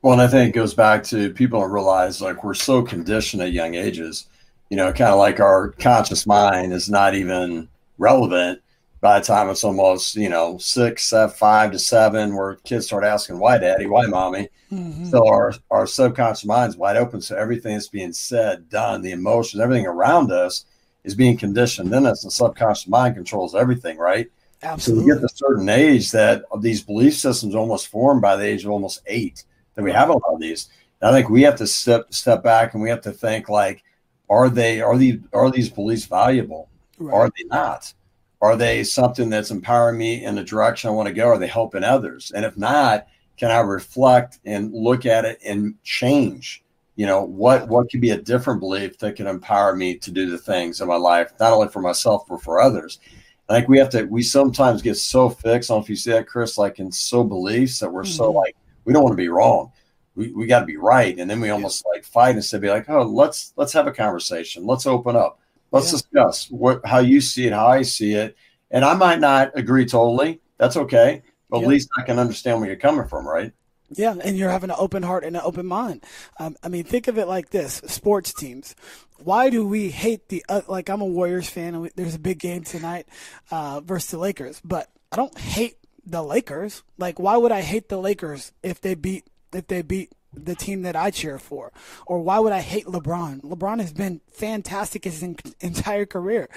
[0.01, 3.41] Well, and I think it goes back to people don't realize like we're so conditioned
[3.41, 4.27] at young ages,
[4.69, 8.61] you know, kind of like our conscious mind is not even relevant
[8.99, 13.39] by the time it's almost, you know, six, five to seven, where kids start asking,
[13.39, 14.49] why daddy, why mommy?
[14.69, 15.05] Mm-hmm.
[15.05, 17.21] So our, our subconscious mind's wide open.
[17.21, 20.65] So everything that's being said, done, the emotions, everything around us
[21.03, 22.23] is being conditioned in us.
[22.23, 24.29] The subconscious mind controls everything, right?
[24.61, 25.03] Absolutely.
[25.03, 28.45] So we get to a certain age that these belief systems almost formed by the
[28.45, 29.43] age of almost eight
[29.75, 30.69] that we have a lot of these.
[31.01, 33.83] And I think we have to step step back and we have to think like,
[34.29, 36.69] are they are these are these beliefs valuable?
[36.97, 37.13] Right.
[37.13, 37.93] Are they not?
[38.41, 41.27] Are they something that's empowering me in the direction I want to go?
[41.27, 42.31] Are they helping others?
[42.33, 43.07] And if not,
[43.37, 46.63] can I reflect and look at it and change?
[46.99, 50.29] You know, what what could be a different belief that can empower me to do
[50.29, 52.99] the things in my life, not only for myself but for others.
[53.47, 54.03] I think we have to.
[54.03, 55.71] We sometimes get so fixed.
[55.71, 58.11] I don't know if you see that, Chris, like in so beliefs that we're mm-hmm.
[58.11, 59.71] so like we don't want to be wrong.
[60.15, 61.91] We, we got to be right, and then we almost yeah.
[61.93, 64.65] like fight instead of be like, oh, let's let's have a conversation.
[64.65, 65.39] Let's open up.
[65.71, 65.99] Let's yeah.
[65.99, 68.35] discuss what how you see it, how I see it,
[68.71, 70.41] and I might not agree totally.
[70.57, 71.63] That's okay, but yeah.
[71.63, 73.53] at least I can understand where you're coming from, right?
[73.91, 76.03] Yeah, and you're having an open heart and an open mind.
[76.39, 78.75] Um, I mean, think of it like this: sports teams.
[79.17, 80.89] Why do we hate the uh, like?
[80.89, 83.07] I'm a Warriors fan, and we, there's a big game tonight
[83.51, 86.83] uh, versus the Lakers, but I don't hate the Lakers.
[86.97, 90.83] Like, why would I hate the Lakers if they beat if they beat the team
[90.83, 91.71] that I cheer for?
[92.05, 93.41] Or why would I hate LeBron?
[93.41, 96.49] LeBron has been fantastic his entire career.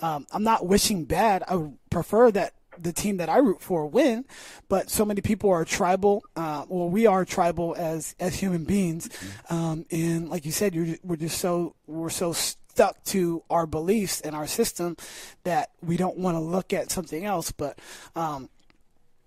[0.00, 1.42] Um, I'm not wishing bad.
[1.48, 4.24] I would prefer that the team that I root for win,
[4.68, 6.22] but so many people are tribal.
[6.34, 9.08] Uh, well, we are tribal as as human beings,
[9.50, 14.20] um, and like you said, you're, we're just so we're so stuck to our beliefs
[14.20, 14.96] and our system
[15.44, 17.52] that we don't want to look at something else.
[17.52, 17.78] But
[18.14, 18.50] um,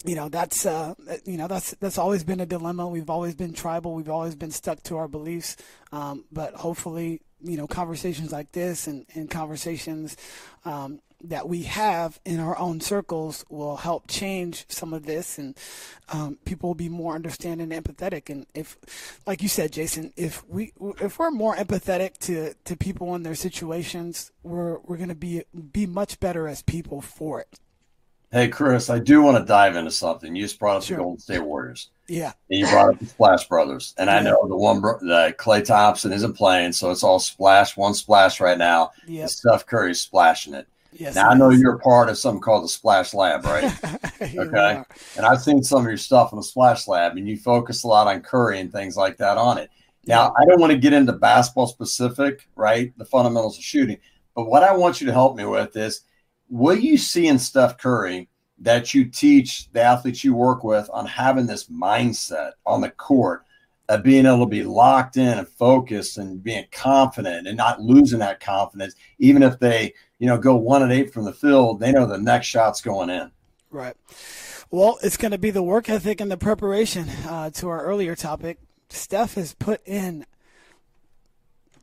[0.05, 0.93] you know that's uh,
[1.25, 2.87] you know that's that's always been a dilemma.
[2.87, 3.93] We've always been tribal.
[3.95, 5.57] We've always been stuck to our beliefs.
[5.91, 10.15] Um, but hopefully, you know, conversations like this and, and conversations
[10.63, 15.57] um, that we have in our own circles will help change some of this, and
[16.09, 18.29] um, people will be more understanding and empathetic.
[18.29, 18.77] And if,
[19.25, 23.35] like you said, Jason, if we if we're more empathetic to, to people in their
[23.35, 27.59] situations, we're we're going to be be much better as people for it.
[28.31, 30.35] Hey, Chris, I do want to dive into something.
[30.35, 30.97] You just brought up sure.
[30.97, 31.89] the Golden State Warriors.
[32.07, 32.33] Yeah.
[32.51, 33.95] And you brought up the Splash Brothers.
[33.97, 34.17] And yeah.
[34.17, 38.39] I know the one, the Klay Thompson isn't playing, so it's all splash, one splash
[38.39, 38.91] right now.
[39.07, 39.25] Yeah.
[39.25, 40.67] Steph Curry's splashing it.
[40.93, 41.59] Yes, now, I know is.
[41.59, 43.71] you're part of something called the Splash Lab, right?
[44.21, 44.81] okay.
[45.15, 47.87] And I've seen some of your stuff in the Splash Lab, and you focus a
[47.87, 49.69] lot on Curry and things like that on it.
[50.05, 52.91] Now, I don't want to get into basketball specific, right?
[52.97, 53.97] The fundamentals of shooting.
[54.35, 56.01] But what I want you to help me with is
[56.47, 61.05] what you see in Steph Curry that you teach the athletes you work with on
[61.05, 63.43] having this mindset on the court
[63.97, 68.39] being able to be locked in and focused and being confident and not losing that
[68.39, 72.05] confidence, even if they, you know, go one and eight from the field, they know
[72.05, 73.31] the next shot's going in.
[73.71, 73.95] Right.
[74.71, 78.15] Well, it's going to be the work ethic and the preparation uh, to our earlier
[78.15, 78.59] topic.
[78.89, 80.25] Steph has put in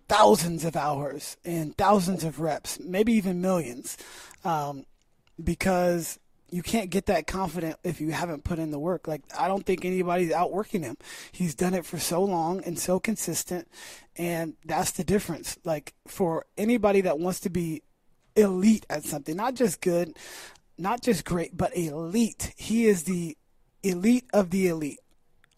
[0.09, 3.97] thousands of hours and thousands of reps, maybe even millions
[4.45, 4.85] um,
[5.43, 6.19] because
[6.51, 9.09] you can't get that confident if you haven't put in the work.
[9.09, 10.97] Like I don't think anybody's outworking him.
[11.33, 13.69] He's done it for so long and so consistent,
[14.17, 15.59] and that's the difference.
[15.65, 17.83] Like for anybody that wants to be
[18.37, 20.17] elite at something, not just good,
[20.79, 22.53] not just great, but elite.
[22.57, 23.37] He is the
[23.83, 25.01] elite of the elite.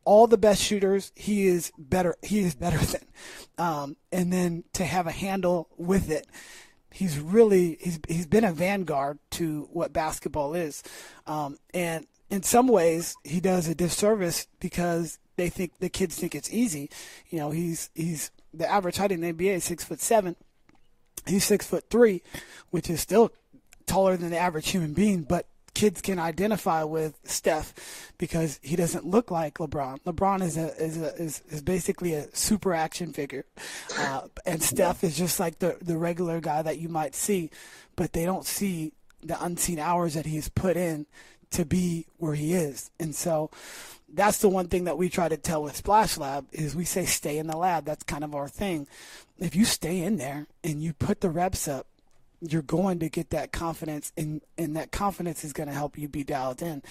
[0.05, 2.17] All the best shooters, he is better.
[2.23, 3.05] He is better than,
[3.59, 6.27] um, and then to have a handle with it
[6.99, 10.83] he's really he's he's been a vanguard to what basketball is,
[11.29, 16.35] um, and in some ways he does a disservice because they think the kids think
[16.35, 16.91] it's easy.
[17.31, 20.35] You know, he's he's the average height in the NBA is six foot seven.
[21.25, 22.21] He's six foot three,
[22.71, 23.31] which is still
[23.87, 25.47] taller than the average human being, but
[25.79, 27.73] kids can identify with Steph
[28.19, 30.03] because he doesn't look like LeBron.
[30.03, 33.45] LeBron is a is a, is, is basically a super action figure,
[33.97, 37.51] uh, and Steph is just like the the regular guy that you might see,
[37.95, 41.07] but they don't see the unseen hours that he's put in
[41.51, 43.51] to be where he is, and so.
[44.11, 47.05] That's the one thing that we try to tell with Splash Lab is we say
[47.05, 47.85] stay in the lab.
[47.85, 48.89] That's kind of our thing.
[49.39, 51.87] If you stay in there and you put the reps up,
[52.41, 56.09] you're going to get that confidence and and that confidence is going to help you
[56.09, 56.83] be dialed in.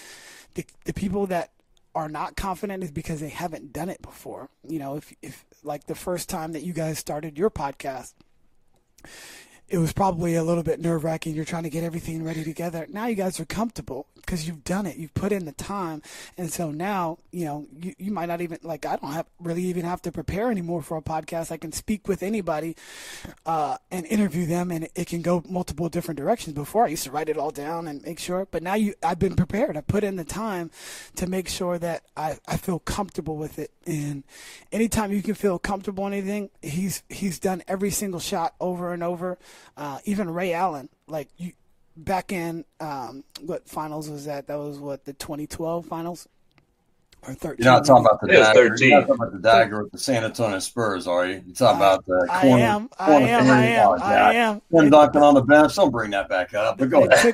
[0.56, 1.52] The, the people that
[1.96, 4.50] are not confident is because they haven't done it before.
[4.68, 8.14] You know if if like the first time that you guys started your podcast
[9.70, 11.36] it was probably a little bit nerve wracking.
[11.36, 12.88] You're trying to get everything ready together.
[12.90, 14.98] Now you guys are comfortable because you've done it.
[14.98, 16.02] You've put in the time.
[16.38, 19.64] And so now, you know, you, you might not even, like, I don't have really
[19.64, 21.52] even have to prepare anymore for a podcast.
[21.52, 22.76] I can speak with anybody
[23.46, 26.56] uh, and interview them, and it can go multiple different directions.
[26.56, 29.20] Before I used to write it all down and make sure, but now you, I've
[29.20, 29.76] been prepared.
[29.76, 30.72] I put in the time
[31.16, 33.72] to make sure that I, I feel comfortable with it.
[33.86, 34.24] And
[34.72, 39.04] anytime you can feel comfortable in anything, he's, he's done every single shot over and
[39.04, 39.38] over
[39.76, 41.54] uh, even Ray Allen, like you,
[41.96, 44.48] back in um, what finals was that?
[44.48, 46.28] That was what the 2012 finals
[47.24, 47.64] or 13.
[47.64, 48.70] You're not talking about the dagger.
[48.70, 48.90] 13.
[48.90, 51.44] You're not talking about the dagger with the San Antonio Spurs, are you?
[51.46, 52.64] You're talking about the I corner.
[52.64, 53.50] Am, corner I am.
[53.50, 54.02] I am.
[54.02, 54.62] I am.
[54.72, 55.76] Tim Duncan on the bench.
[55.76, 56.78] Don't bring that back up.
[56.78, 57.34] But go ahead.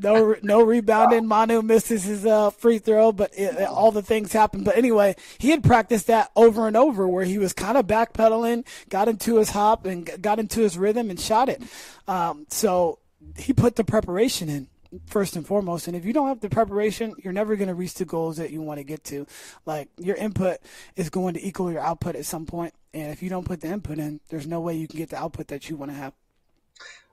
[0.00, 1.26] no, no rebounding.
[1.26, 4.64] Manu misses his uh, free throw, but it, all the things happen.
[4.64, 8.66] But anyway, he had practiced that over and over, where he was kind of backpedaling,
[8.88, 11.62] got into his hop, and got into his rhythm and shot it.
[12.08, 12.98] Um, so
[13.36, 14.68] he put the preparation in
[15.06, 15.86] first and foremost.
[15.86, 18.50] And if you don't have the preparation, you're never going to reach the goals that
[18.50, 19.26] you want to get to.
[19.64, 20.58] Like your input
[20.96, 23.68] is going to equal your output at some point, and if you don't put the
[23.68, 26.12] input in, there's no way you can get the output that you want to have.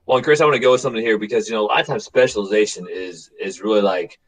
[0.06, 1.88] Well, Chris, I want to go with something here because you know a lot of
[1.88, 4.19] times specialization is is really like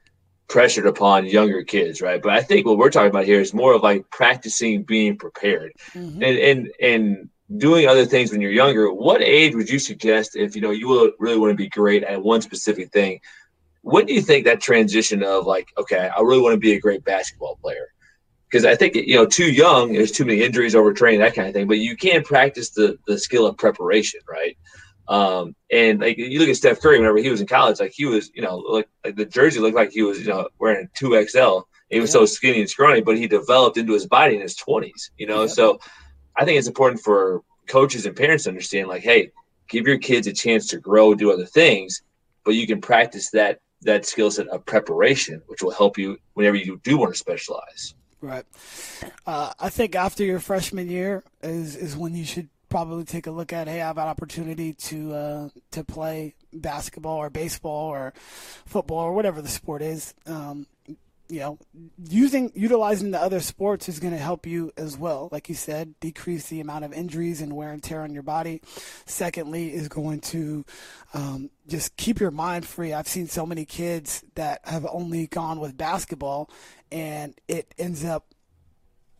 [0.47, 2.21] pressured upon younger kids, right?
[2.21, 5.73] But I think what we're talking about here is more of like practicing being prepared,
[5.93, 6.23] mm-hmm.
[6.23, 10.55] and and and doing other things when you're younger, what age would you suggest if
[10.55, 13.19] you know you really want to be great at one specific thing?
[13.85, 16.79] When do you think that transition of like, okay, I really want to be a
[16.79, 17.93] great basketball player?
[18.49, 21.53] Because I think you know, too young, there's too many injuries, overtraining, that kind of
[21.53, 21.67] thing.
[21.67, 24.57] But you can practice the the skill of preparation, right?
[25.07, 28.05] Um, and like you look at Steph Curry, whenever he was in college, like he
[28.05, 30.97] was, you know, like, like the jersey looked like he was, you know, wearing a
[30.97, 31.59] two XL.
[31.91, 32.21] He was yeah.
[32.21, 35.41] so skinny and scrawny, but he developed into his body in his twenties, you know.
[35.41, 35.47] Yeah.
[35.47, 35.79] So
[36.35, 39.29] I think it's important for coaches and parents to understand, like, hey,
[39.69, 42.01] give your kids a chance to grow, do other things,
[42.43, 46.57] but you can practice that that skill set of preparation, which will help you whenever
[46.57, 47.95] you do want to specialize.
[48.21, 48.45] Right.
[49.25, 53.31] Uh, I think after your freshman year is is when you should probably take a
[53.31, 53.67] look at.
[53.67, 58.13] Hey, I have an opportunity to uh, to play basketball or baseball or
[58.65, 60.13] football or whatever the sport is.
[60.25, 60.67] Um,
[61.27, 61.59] you know,
[62.07, 65.29] using utilizing the other sports is going to help you as well.
[65.31, 68.61] Like you said, decrease the amount of injuries and wear and tear on your body.
[69.05, 70.65] Secondly, is going to
[71.13, 72.93] um, just keep your mind free.
[72.93, 76.49] I've seen so many kids that have only gone with basketball,
[76.91, 78.34] and it ends up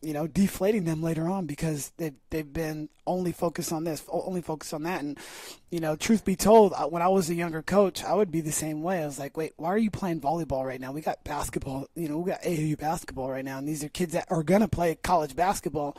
[0.02, 4.42] you know, deflating them later on because they've, they've been only focused on this, only
[4.42, 5.02] focused on that.
[5.02, 5.18] And,
[5.72, 8.52] you know, truth be told, when I was a younger coach, I would be the
[8.52, 9.02] same way.
[9.02, 10.92] I was like, wait, why are you playing volleyball right now?
[10.92, 13.58] We got basketball, you know, we got AAU basketball right now.
[13.58, 15.98] And these are kids that are going to play college basketball.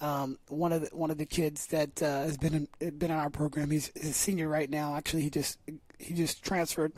[0.00, 3.16] Um, one of the, one of the kids that uh, has been in, been in
[3.16, 4.96] our program, he's, he's a senior right now.
[4.96, 5.58] Actually, he just,
[5.98, 6.92] he just transferred,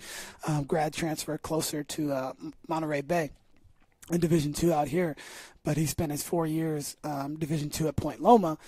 [0.46, 2.32] um, grad transfer closer to uh,
[2.66, 3.30] Monterey Bay
[4.10, 5.16] in Division Two out here,
[5.64, 8.58] but he spent his four years um, Division Two at Point Loma,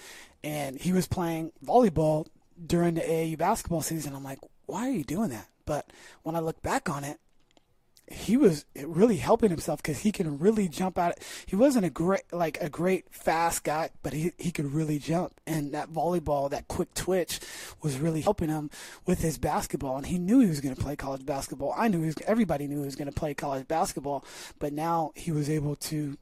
[0.42, 2.26] and he was playing volleyball
[2.64, 4.14] during the AAU basketball season.
[4.14, 5.48] I'm like, why are you doing that?
[5.64, 5.90] But
[6.22, 7.18] when I look back on it,
[8.10, 11.14] he was really helping himself because he can really jump out.
[11.46, 15.40] He wasn't a great like a great fast guy, but he he could really jump.
[15.46, 17.38] And that volleyball, that quick twitch,
[17.82, 18.68] was really helping him
[19.06, 19.96] with his basketball.
[19.96, 21.72] And he knew he was going to play college basketball.
[21.76, 24.24] I knew he was, everybody knew he was going to play college basketball,
[24.58, 26.18] but now he was able to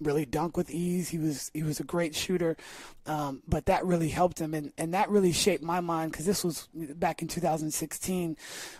[0.00, 1.08] really dunk with ease.
[1.08, 2.56] He was he was a great shooter,
[3.06, 6.44] um, but that really helped him, and, and that really shaped my mind because this
[6.44, 8.36] was back in 2016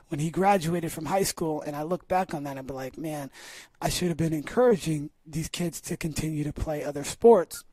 [0.09, 2.99] when he graduated from high school, and I look back on that and be like,
[2.99, 3.31] man,
[3.81, 7.65] I should have been encouraging these kids to continue to play other sports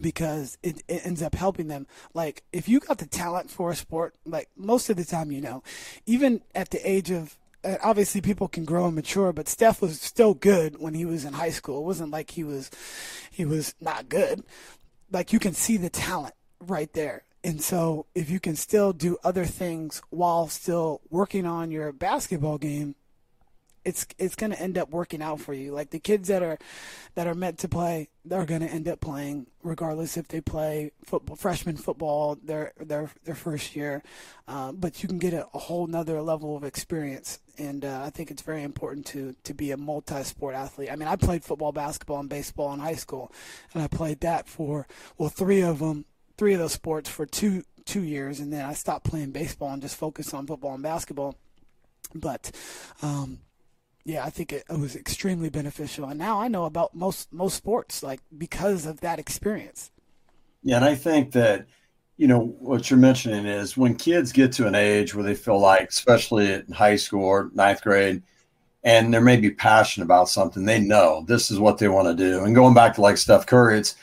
[0.00, 1.86] because it, it, ends up helping them.
[2.14, 5.40] Like if you got the talent for a sport, like most of the time, you
[5.40, 5.62] know,
[6.06, 7.36] even at the age of
[7.82, 11.32] obviously people can grow and mature, but Steph was still good when he was in
[11.34, 11.78] high school.
[11.78, 12.70] It wasn't like he was
[13.30, 14.42] he was not good.
[15.10, 17.24] Like you can see the talent right there.
[17.44, 22.58] And so if you can still do other things while still working on your basketball
[22.58, 22.94] game,
[23.84, 25.72] it's it's going to end up working out for you.
[25.72, 26.58] Like the kids that are
[27.14, 30.92] that are meant to play, they're going to end up playing regardless if they play
[31.04, 34.02] football, freshman football, their their their first year.
[34.46, 38.10] Uh, but you can get a, a, whole nother level of experience, and uh, I
[38.10, 40.90] think it's very important to to be a multi-sport athlete.
[40.90, 43.32] I mean, I played football, basketball, and baseball in high school,
[43.74, 44.86] and I played that for
[45.18, 46.04] well three of them,
[46.36, 49.82] three of those sports for two two years, and then I stopped playing baseball and
[49.82, 51.36] just focused on football and basketball.
[52.14, 52.50] But
[53.00, 53.38] um,
[54.04, 57.56] yeah, I think it, it, was extremely beneficial, and now I know about most most
[57.56, 59.90] sports like because of that experience.
[60.62, 61.66] Yeah, and I think that
[62.16, 65.58] you know what you're mentioning is when kids get to an age where they feel
[65.58, 68.22] like, especially in high school or ninth grade,
[68.82, 72.44] and they're maybe passionate about something, they know this is what they want to do.
[72.44, 73.94] And going back to like Steph Curry, it's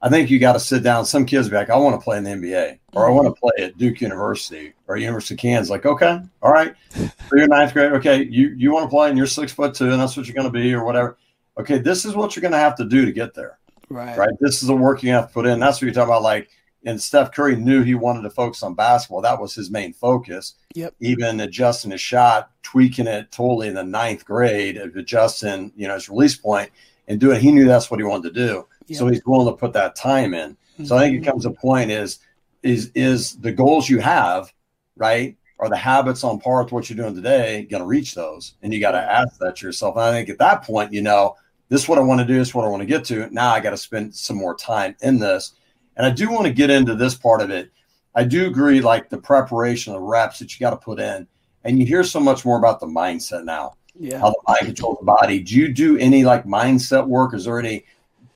[0.00, 1.04] I think you got to sit down.
[1.04, 3.32] Some kids be like, I want to play in the NBA or I want to
[3.32, 3.40] mm-hmm.
[3.40, 5.70] play at Duke University or University of Kansas.
[5.70, 6.74] Like, okay, all right.
[6.90, 7.92] So you're ninth grade.
[7.92, 10.34] Okay, you, you want to play and you're six foot two and that's what you're
[10.34, 11.18] going to be or whatever.
[11.58, 13.58] Okay, this is what you're going to have to do to get there.
[13.90, 14.16] Right.
[14.16, 14.30] Right.
[14.40, 15.58] This is the work you have to put in.
[15.58, 16.22] That's what you're talking about.
[16.22, 16.48] Like,
[16.84, 19.20] and Steph Curry knew he wanted to focus on basketball.
[19.22, 20.54] That was his main focus.
[20.74, 20.94] Yep.
[21.00, 26.08] Even adjusting his shot, tweaking it totally in the ninth grade, adjusting, you know, his
[26.08, 26.70] release point
[27.08, 27.40] and doing.
[27.40, 28.66] He knew that's what he wanted to do.
[28.94, 30.52] So he's willing to put that time in.
[30.52, 30.84] Mm-hmm.
[30.84, 32.20] So I think it comes to point is
[32.62, 34.52] is is the goals you have,
[34.96, 35.36] right?
[35.60, 38.54] Are the habits on par with what you're doing today going to reach those?
[38.62, 39.96] And you got to ask that yourself.
[39.96, 41.36] And I think at that point, you know,
[41.68, 42.38] this is what I want to do.
[42.38, 43.28] This is what I want to get to.
[43.30, 45.54] Now I got to spend some more time in this.
[45.96, 47.70] And I do want to get into this part of it.
[48.14, 51.26] I do agree, like the preparation, the reps that you got to put in.
[51.64, 53.74] And you hear so much more about the mindset now.
[53.94, 54.20] Yeah.
[54.20, 55.40] How the mind controls the body.
[55.40, 57.34] Do you do any like mindset work?
[57.34, 57.84] Is there any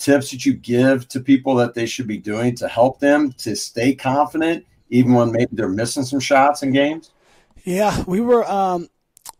[0.02, 3.54] tips that you give to people that they should be doing to help them to
[3.54, 7.12] stay confident, even when maybe they're missing some shots in games?
[7.64, 8.88] Yeah, we were um,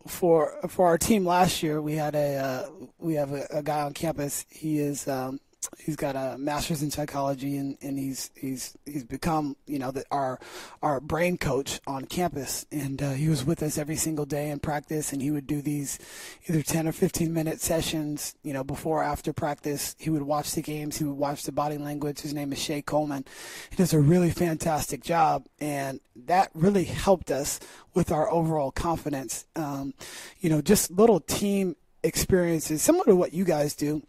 [0.07, 1.81] for for our team last year.
[1.81, 4.45] We had a uh, we have a, a, guy on campus.
[4.49, 5.39] He is um,
[5.77, 10.03] he's got a master's in psychology and, and he's he's he's become you know the,
[10.11, 10.39] our
[10.81, 12.65] our brain coach on campus.
[12.71, 15.61] And uh, he was with us every single day in practice and he would do
[15.61, 15.99] these
[16.47, 19.95] either 10 or 15 minute sessions you know before or after practice.
[19.99, 20.97] He would watch the games.
[20.97, 22.21] He would watch the body language.
[22.21, 23.25] His name is Shay Coleman.
[23.69, 25.45] He does a really fantastic job.
[25.59, 27.59] And that really helped us
[27.93, 29.45] with our overall confidence.
[29.55, 29.93] Um,
[30.39, 34.03] you know just little team experiences similar to what you guys do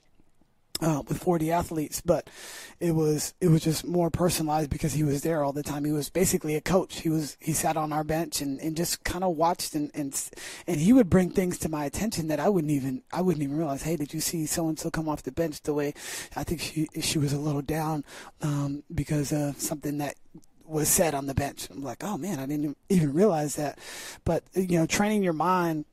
[0.80, 2.28] uh, with 4D Athletes, but
[2.80, 5.84] it was it was just more personalized because he was there all the time.
[5.84, 7.00] He was basically a coach.
[7.00, 10.30] He was he sat on our bench and, and just kind of watched and, and
[10.66, 13.56] and he would bring things to my attention that I wouldn't even I wouldn't even
[13.56, 13.82] realize.
[13.82, 15.94] Hey, did you see so and so come off the bench the way
[16.34, 18.04] I think she she was a little down
[18.42, 20.16] um, because of something that
[20.66, 21.68] was said on the bench.
[21.70, 23.78] I'm like, oh man, I didn't even realize that.
[24.24, 25.84] But you know, training your mind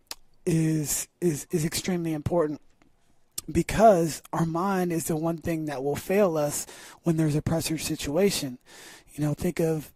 [0.43, 2.61] is is is extremely important
[3.51, 6.65] because our mind is the one thing that will fail us
[7.03, 8.57] when there's a pressure situation.
[9.13, 9.91] You know, think of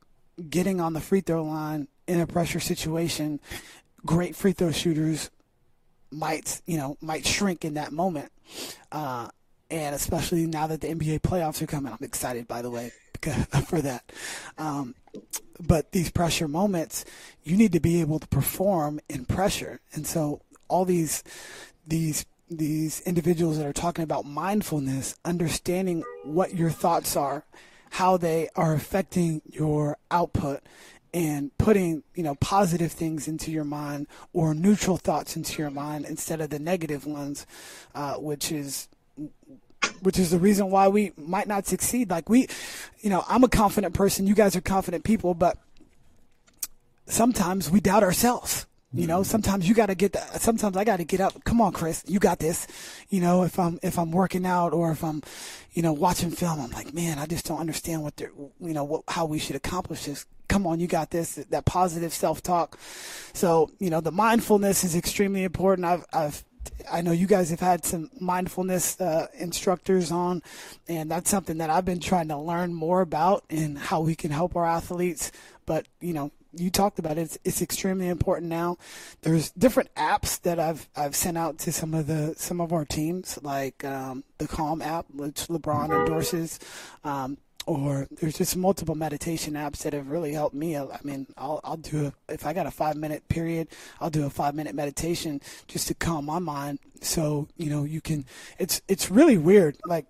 [0.49, 3.39] getting on the free throw line in a pressure situation.
[4.05, 5.29] Great free throw shooters
[6.11, 8.31] might, you know, might shrink in that moment.
[8.91, 9.29] Uh,
[9.69, 12.91] and especially now that the NBA playoffs are coming, I'm excited, by the way,
[13.67, 14.11] for that.
[14.57, 14.95] Um,
[15.59, 17.05] but these pressure moments,
[17.43, 19.79] you need to be able to perform in pressure.
[19.93, 21.23] And so all these
[21.87, 27.45] these these individuals that are talking about mindfulness, understanding what your thoughts are,
[27.91, 30.61] how they are affecting your output,
[31.13, 36.05] and putting you know positive things into your mind or neutral thoughts into your mind
[36.05, 37.47] instead of the negative ones,
[37.95, 38.89] uh, which is
[40.01, 42.09] which is the reason why we might not succeed.
[42.09, 42.47] Like we,
[42.99, 44.27] you know, I'm a confident person.
[44.27, 45.57] You guys are confident people, but
[47.07, 48.65] sometimes we doubt ourselves.
[48.95, 50.41] You know, sometimes you got to get that.
[50.41, 51.43] Sometimes I got to get up.
[51.43, 52.65] Come on, Chris, you got this.
[53.09, 55.21] You know, if I'm if I'm working out or if I'm,
[55.73, 58.31] you know, watching film, I'm like, man, I just don't understand what they're,
[58.61, 60.25] you know, what, how we should accomplish this.
[60.47, 61.35] Come on, you got this.
[61.35, 62.79] That positive self talk.
[63.33, 65.85] So, you know, the mindfulness is extremely important.
[65.85, 66.45] I've I've
[66.89, 70.41] I know you guys have had some mindfulness uh, instructors on,
[70.87, 74.31] and that's something that I've been trying to learn more about and how we can
[74.31, 75.33] help our athletes.
[75.65, 77.21] But you know, you talked about it.
[77.21, 78.77] It's, it's extremely important now.
[79.21, 82.85] There's different apps that I've I've sent out to some of the some of our
[82.85, 86.59] teams, like um, the Calm app, which LeBron endorses.
[87.03, 87.37] Um,
[87.67, 90.77] or there's just multiple meditation apps that have really helped me.
[90.77, 94.25] I mean, I'll I'll do a, if I got a five minute period, I'll do
[94.25, 96.79] a five minute meditation just to calm my mind.
[97.01, 98.25] So you know, you can.
[98.59, 100.05] It's it's really weird, like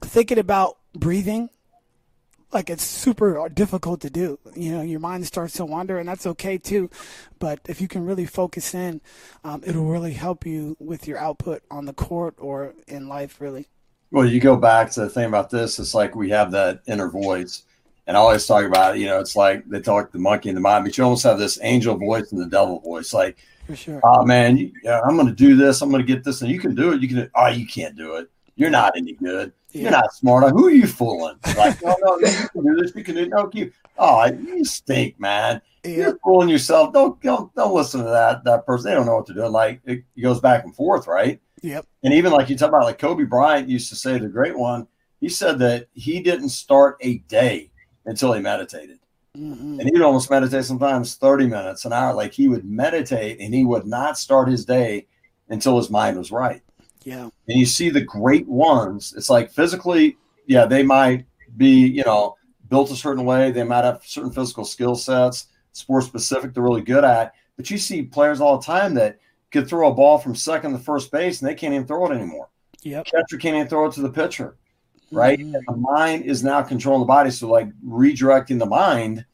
[0.00, 1.50] thinking about breathing
[2.52, 4.38] like it's super difficult to do.
[4.54, 6.90] You know, your mind starts to wander, and that's okay too.
[7.38, 9.00] But if you can really focus in,
[9.44, 13.66] um, it'll really help you with your output on the court or in life, really.
[14.10, 15.78] Well, you go back to the thing about this.
[15.78, 17.64] It's like we have that inner voice,
[18.06, 19.00] and I always talk about it.
[19.00, 21.38] You know, it's like they talk the monkey and the mind, but you almost have
[21.38, 23.12] this angel voice and the devil voice.
[23.12, 24.00] Like, for sure.
[24.04, 25.82] Oh man, you, I'm going to do this.
[25.82, 27.02] I'm going to get this, and you can do it.
[27.02, 27.30] You can.
[27.34, 28.30] Oh, you can't do it.
[28.54, 29.52] You're not any good.
[29.76, 29.82] Yeah.
[29.82, 30.50] You're not smart.
[30.52, 31.36] Who are you fooling?
[31.56, 32.92] Like, no, no, you can do this.
[32.96, 33.50] You can do no.
[33.52, 35.60] You, oh, you stink, man.
[35.84, 35.96] Yeah.
[35.96, 36.94] You're fooling yourself.
[36.94, 38.90] Don't, don't don't listen to that that person.
[38.90, 39.52] They don't know what they're doing.
[39.52, 41.40] Like it, goes back and forth, right?
[41.62, 41.86] Yep.
[42.02, 44.86] And even like you talk about, like Kobe Bryant used to say, the great one.
[45.20, 47.70] He said that he didn't start a day
[48.06, 48.98] until he meditated.
[49.36, 49.80] Mm-hmm.
[49.80, 52.14] And he would almost meditate sometimes 30 minutes, an hour.
[52.14, 55.06] Like he would meditate and he would not start his day
[55.48, 56.62] until his mind was right.
[57.06, 57.30] Yeah.
[57.48, 61.24] And you see the great ones, it's like physically, yeah, they might
[61.56, 62.36] be, you know,
[62.68, 63.52] built a certain way.
[63.52, 67.32] They might have certain physical skill sets, sports specific they're really good at.
[67.56, 69.18] But you see players all the time that
[69.52, 72.14] could throw a ball from second to first base and they can't even throw it
[72.14, 72.50] anymore.
[72.82, 73.06] Yep.
[73.06, 74.56] Catcher can't even throw it to the pitcher
[75.10, 75.38] right?
[75.38, 75.52] Mm-hmm.
[75.66, 77.30] the mind is now controlling the body.
[77.30, 79.24] So, like redirecting the mind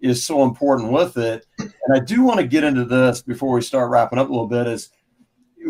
[0.00, 1.46] is so important with it.
[1.58, 4.46] And I do want to get into this before we start wrapping up a little
[4.46, 4.66] bit.
[4.66, 4.90] Is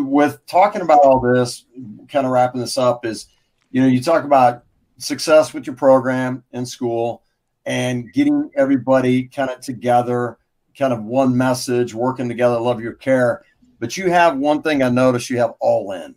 [0.05, 1.65] with talking about all this,
[2.09, 3.27] kind of wrapping this up, is
[3.71, 4.65] you know, you talk about
[4.99, 7.23] success with your program in school
[7.65, 10.39] and getting everybody kind of together,
[10.77, 13.45] kind of one message, working together, love your care.
[13.79, 16.15] But you have one thing I noticed you have all in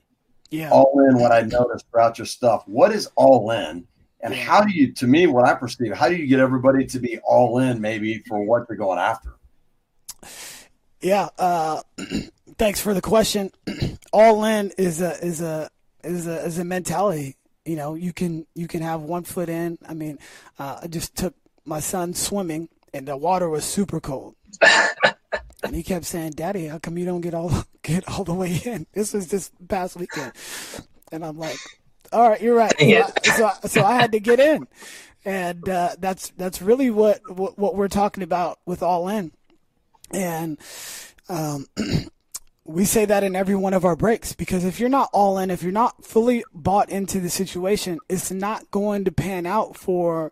[0.53, 0.69] yeah.
[0.69, 2.63] all in what I noticed throughout your stuff.
[2.67, 3.87] What is all in?
[4.21, 6.99] And how do you, to me, what I perceive, how do you get everybody to
[6.99, 9.35] be all in maybe for what they're going after?
[11.01, 11.27] Yeah.
[11.37, 11.81] Uh,
[12.57, 13.51] thanks for the question.
[14.13, 15.69] all in is a, is a,
[16.03, 17.37] is a, is a mentality.
[17.65, 19.77] You know, you can, you can have one foot in.
[19.87, 20.19] I mean,
[20.59, 21.33] uh, I just took
[21.65, 24.35] my son swimming and the water was super cold.
[25.63, 27.51] and he kept saying, "Daddy, how come you don't get all
[27.81, 30.33] get all the way in?" This was this past weekend,
[31.11, 31.57] and I'm like,
[32.11, 34.67] "All right, you're right." So I, so, I, so I had to get in,
[35.25, 39.31] and uh, that's that's really what, what, what we're talking about with all in,
[40.11, 40.59] and
[41.29, 41.67] um,
[42.65, 45.51] we say that in every one of our breaks because if you're not all in,
[45.51, 50.31] if you're not fully bought into the situation, it's not going to pan out for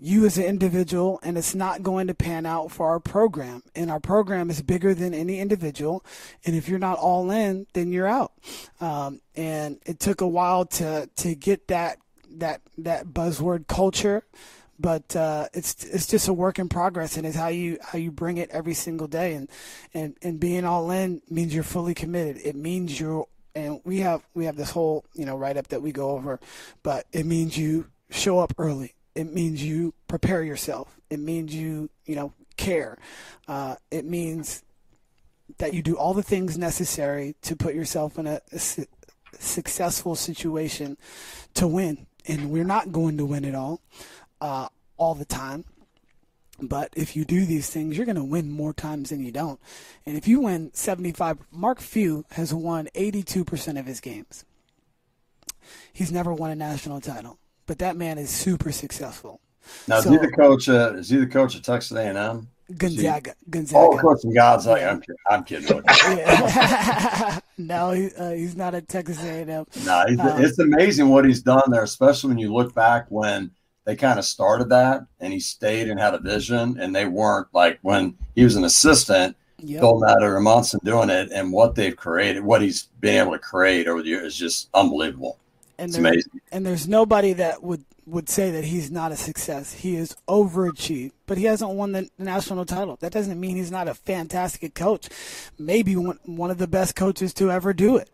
[0.00, 3.62] you as an individual and it's not going to pan out for our program.
[3.74, 6.04] And our program is bigger than any individual
[6.46, 8.32] and if you're not all in then you're out.
[8.80, 11.98] Um, and it took a while to to get that
[12.30, 14.24] that that buzzword culture
[14.78, 18.10] but uh, it's it's just a work in progress and it's how you how you
[18.10, 19.48] bring it every single day and
[19.94, 24.22] and and being all in means you're fully committed it means you're and we have
[24.34, 26.38] we have this whole you know write up that we go over
[26.82, 31.00] but it means you show up early it means you prepare yourself.
[31.10, 32.98] It means you, you know, care.
[33.48, 34.62] Uh, it means
[35.58, 38.86] that you do all the things necessary to put yourself in a, a su-
[39.40, 40.96] successful situation
[41.54, 42.06] to win.
[42.28, 43.80] And we're not going to win it all,
[44.40, 45.64] uh, all the time.
[46.60, 49.60] But if you do these things, you're going to win more times than you don't.
[50.04, 54.44] And if you win 75, Mark Few has won 82% of his games.
[55.92, 59.40] He's never won a national title but that man is super successful.
[59.86, 60.68] Now, so, is he the coach?
[60.68, 62.48] Uh, is he the coach at Texas A and M?
[62.76, 63.34] Gonzaga.
[63.48, 63.78] Gonzaga.
[63.78, 64.80] Oh, coach from Gonzaga.
[64.80, 64.90] Yeah.
[64.90, 65.82] I'm, I'm kidding.
[67.58, 69.66] no, he, uh, he's not at Texas A and M.
[69.84, 73.50] No, um, it's amazing what he's done there, especially when you look back when
[73.88, 77.48] they kind of started that and he stayed and had a vision, and they weren't
[77.54, 79.34] like when he was an assistant.
[79.60, 79.80] Yep.
[79.80, 83.38] Bill Natter and Monson doing it, and what they've created, what he's been able to
[83.38, 85.38] create over the years is just unbelievable
[85.78, 86.40] and it's amazing.
[86.52, 89.72] And there's nobody that would would say that he's not a success.
[89.72, 92.96] He is overachieved, but he hasn't won the national title.
[93.00, 95.08] That doesn't mean he's not a fantastic coach.
[95.58, 98.10] Maybe one one of the best coaches to ever do it.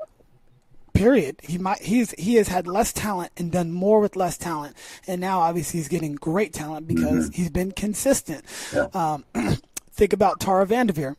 [0.95, 1.41] Period.
[1.43, 4.77] He might he's he has had less talent and done more with less talent,
[5.09, 7.33] and now obviously he's getting great talent because mm-hmm.
[7.33, 8.45] he's been consistent.
[8.73, 8.87] Yeah.
[8.95, 9.25] Um,
[9.91, 11.17] think about Tara Vanderveer.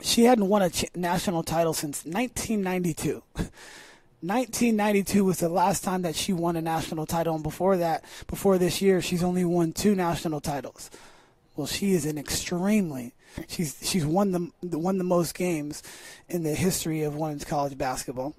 [0.00, 3.22] She hadn't won a ch- national title since 1992.
[3.34, 8.58] 1992 was the last time that she won a national title, and before that, before
[8.58, 10.90] this year, she's only won two national titles.
[11.54, 13.14] Well, she is an extremely
[13.48, 15.82] She's she's won the won the most games
[16.28, 18.34] in the history of women's college basketball.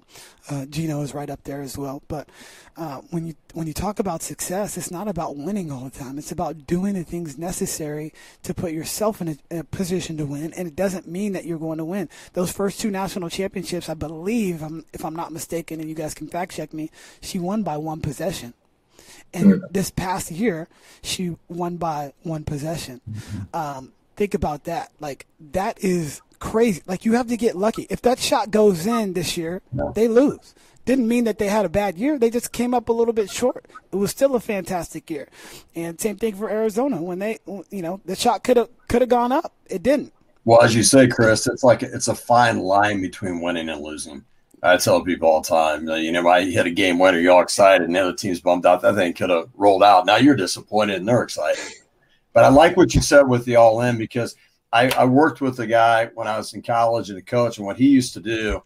[0.48, 2.02] Uh, Geno is right up there as well.
[2.08, 2.28] But
[2.76, 6.18] uh, when you when you talk about success, it's not about winning all the time.
[6.18, 10.26] It's about doing the things necessary to put yourself in a, in a position to
[10.26, 10.52] win.
[10.52, 12.08] And it doesn't mean that you're going to win.
[12.34, 16.14] Those first two national championships, I believe, um, if I'm not mistaken, and you guys
[16.14, 16.90] can fact check me,
[17.20, 18.54] she won by one possession.
[19.32, 20.68] And this past year,
[21.02, 23.00] she won by one possession.
[23.10, 23.56] Mm-hmm.
[23.56, 24.90] Um, think about that.
[25.00, 26.82] Like that is crazy.
[26.86, 27.86] Like you have to get lucky.
[27.90, 29.62] If that shot goes in this year,
[29.94, 30.54] they lose.
[30.84, 32.18] Didn't mean that they had a bad year.
[32.18, 33.66] They just came up a little bit short.
[33.90, 35.28] It was still a fantastic year.
[35.74, 39.08] And same thing for Arizona when they, you know, the shot could have could have
[39.08, 39.54] gone up.
[39.66, 40.12] It didn't.
[40.44, 44.24] Well, as you say, Chris, it's like it's a fine line between winning and losing.
[44.62, 47.42] I tell people all the time, you know, I hit a game winner, you're all
[47.42, 48.80] excited, and the other team's bummed out.
[48.80, 50.06] That thing could have rolled out.
[50.06, 51.62] Now you're disappointed and they're excited.
[52.34, 54.36] But I like what you said with the all in because
[54.72, 57.66] I, I, worked with a guy when I was in college and a coach, and
[57.66, 58.60] what he used to do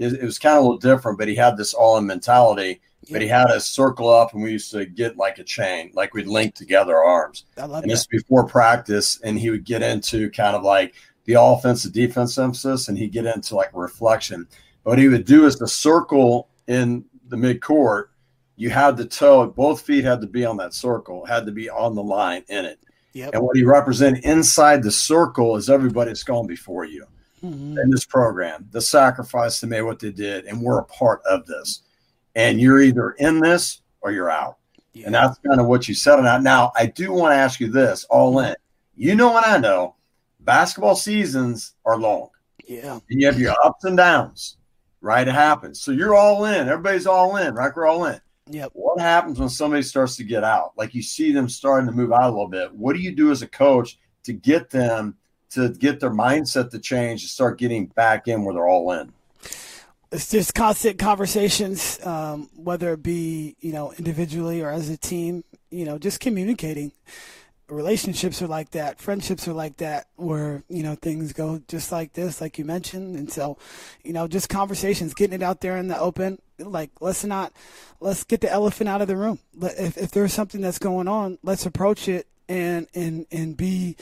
[0.00, 2.80] it, it was kind of a little different, but he had this all in mentality.
[3.04, 3.14] Yeah.
[3.14, 6.12] But he had a circle up, and we used to get like a chain, like
[6.12, 7.44] we'd link together arms.
[7.56, 10.94] I love and this before practice, and he would get into kind of like
[11.24, 14.46] the offensive defense emphasis, and he'd get into like reflection.
[14.84, 18.10] But what he would do is the circle in the mid court,
[18.56, 21.70] you had the toe, both feet had to be on that circle, had to be
[21.70, 22.80] on the line in it.
[23.12, 23.34] Yep.
[23.34, 27.06] And what he represented inside the circle is everybody that's gone before you
[27.42, 27.78] mm-hmm.
[27.78, 31.46] in this program, the sacrifice they made, what they did, and we're a part of
[31.46, 31.82] this.
[32.36, 34.58] And you're either in this or you're out.
[34.92, 35.06] Yeah.
[35.06, 36.42] And that's kind of what you said on.
[36.42, 38.54] Now, I do want to ask you this all in.
[38.96, 39.96] You know what I know
[40.40, 42.28] basketball seasons are long.
[42.66, 42.98] Yeah.
[43.10, 44.56] And you have your ups and downs,
[45.00, 45.26] right?
[45.26, 45.80] It happens.
[45.80, 46.68] So you're all in.
[46.68, 47.72] Everybody's all in, right?
[47.74, 48.20] We're all in.
[48.50, 48.70] Yep.
[48.74, 50.72] What happens when somebody starts to get out?
[50.76, 52.74] Like you see them starting to move out a little bit.
[52.74, 55.16] What do you do as a coach to get them
[55.50, 59.12] to get their mindset to change to start getting back in where they're all in?
[60.12, 65.44] It's just constant conversations, um, whether it be you know individually or as a team.
[65.70, 66.90] You know, just communicating
[67.70, 72.12] relationships are like that friendships are like that where you know things go just like
[72.12, 73.16] this like you mentioned.
[73.16, 73.58] And so
[74.04, 76.40] you know just conversations getting it out there in the open.
[76.58, 77.52] Like let's not
[78.00, 79.38] let's get the elephant out of the room.
[79.60, 83.96] If, if there's something that's going on let's approach it and and and be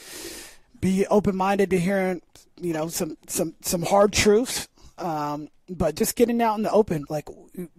[0.81, 2.21] be open-minded to hearing
[2.59, 4.67] you know some some some hard truths.
[4.97, 7.05] Um, but just getting out in the open.
[7.09, 7.29] Like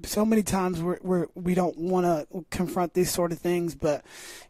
[0.04, 4.04] so many times we're, we're we don't want to confront these sort of things but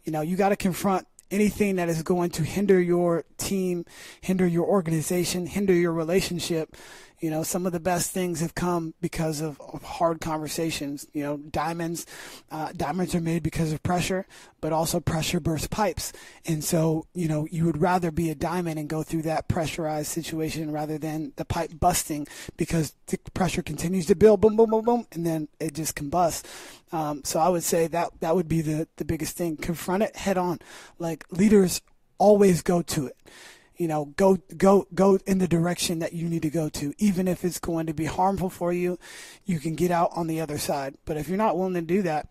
[0.05, 3.85] you know you got to confront anything that is going to hinder your team,
[4.21, 6.77] hinder your organization, hinder your relationship,
[7.21, 11.07] you know, some of the best things have come because of, of hard conversations.
[11.13, 12.07] You know, diamonds,
[12.51, 14.27] uh, diamonds are made because of pressure,
[14.61, 16.13] but also pressure bursts pipes.
[16.47, 20.09] And so, you know, you would rather be a diamond and go through that pressurized
[20.09, 24.85] situation rather than the pipe busting because the pressure continues to build, boom, boom, boom,
[24.85, 26.49] boom, and then it just combusts.
[26.91, 29.57] Um, so I would say that that would be the the biggest thing.
[29.57, 30.59] Confront it head on.
[30.99, 31.83] Like leaders
[32.19, 33.17] always go to it
[33.81, 37.27] you know, go go go in the direction that you need to go to, even
[37.27, 38.99] if it's going to be harmful for you.
[39.47, 40.97] You can get out on the other side.
[41.07, 42.29] But if you're not willing to do that,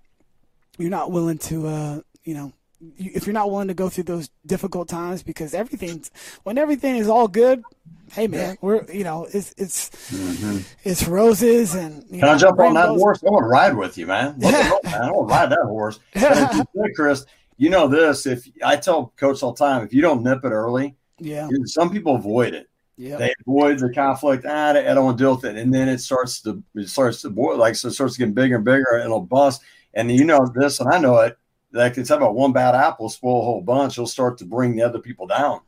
[0.78, 2.54] you're not willing to, uh, you know,
[2.98, 6.12] if you're not willing to go through those difficult times, because everything's
[6.44, 7.64] when everything is all good.
[8.12, 10.60] Hey man, we're you know it's it's mm-hmm.
[10.84, 13.24] it's roses and can know, I jump on that horse?
[13.24, 14.36] I want to ride with you, man.
[14.40, 14.78] Yeah.
[14.84, 15.02] man.
[15.02, 16.00] I want to ride that horse.
[16.14, 16.62] Yeah,
[16.96, 17.26] Chris,
[17.58, 18.28] you know this.
[18.28, 21.48] If I tell Coach all the time, if you don't nip it early, yeah.
[21.66, 22.70] Some people avoid it.
[22.98, 23.16] Yeah.
[23.16, 24.46] They avoid the conflict.
[24.48, 25.56] Ah, I don't want to deal with it.
[25.56, 28.58] And then it starts to it starts to boil like so it starts getting bigger
[28.58, 29.62] and bigger and it'll bust.
[29.94, 31.38] And you know this, and I know it.
[31.72, 33.94] Like it's about one bad apple spoil a whole bunch.
[33.94, 35.62] It'll start to bring the other people down.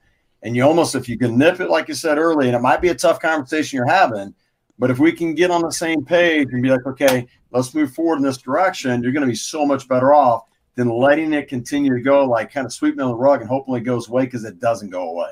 [0.43, 2.81] And you almost, if you can nip it, like you said earlier, and it might
[2.81, 4.33] be a tough conversation you're having,
[4.79, 7.93] but if we can get on the same page and be like, okay, let's move
[7.93, 10.45] forward in this direction, you're going to be so much better off
[10.75, 13.79] than letting it continue to go, like kind of sweeping on the rug and hopefully
[13.79, 15.31] it goes away because it doesn't go away.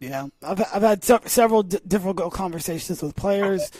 [0.00, 3.70] Yeah, I've I've had several d- difficult conversations with players,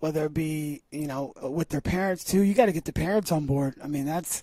[0.00, 2.42] whether it be you know with their parents too.
[2.42, 3.76] You got to get the parents on board.
[3.82, 4.42] I mean, that's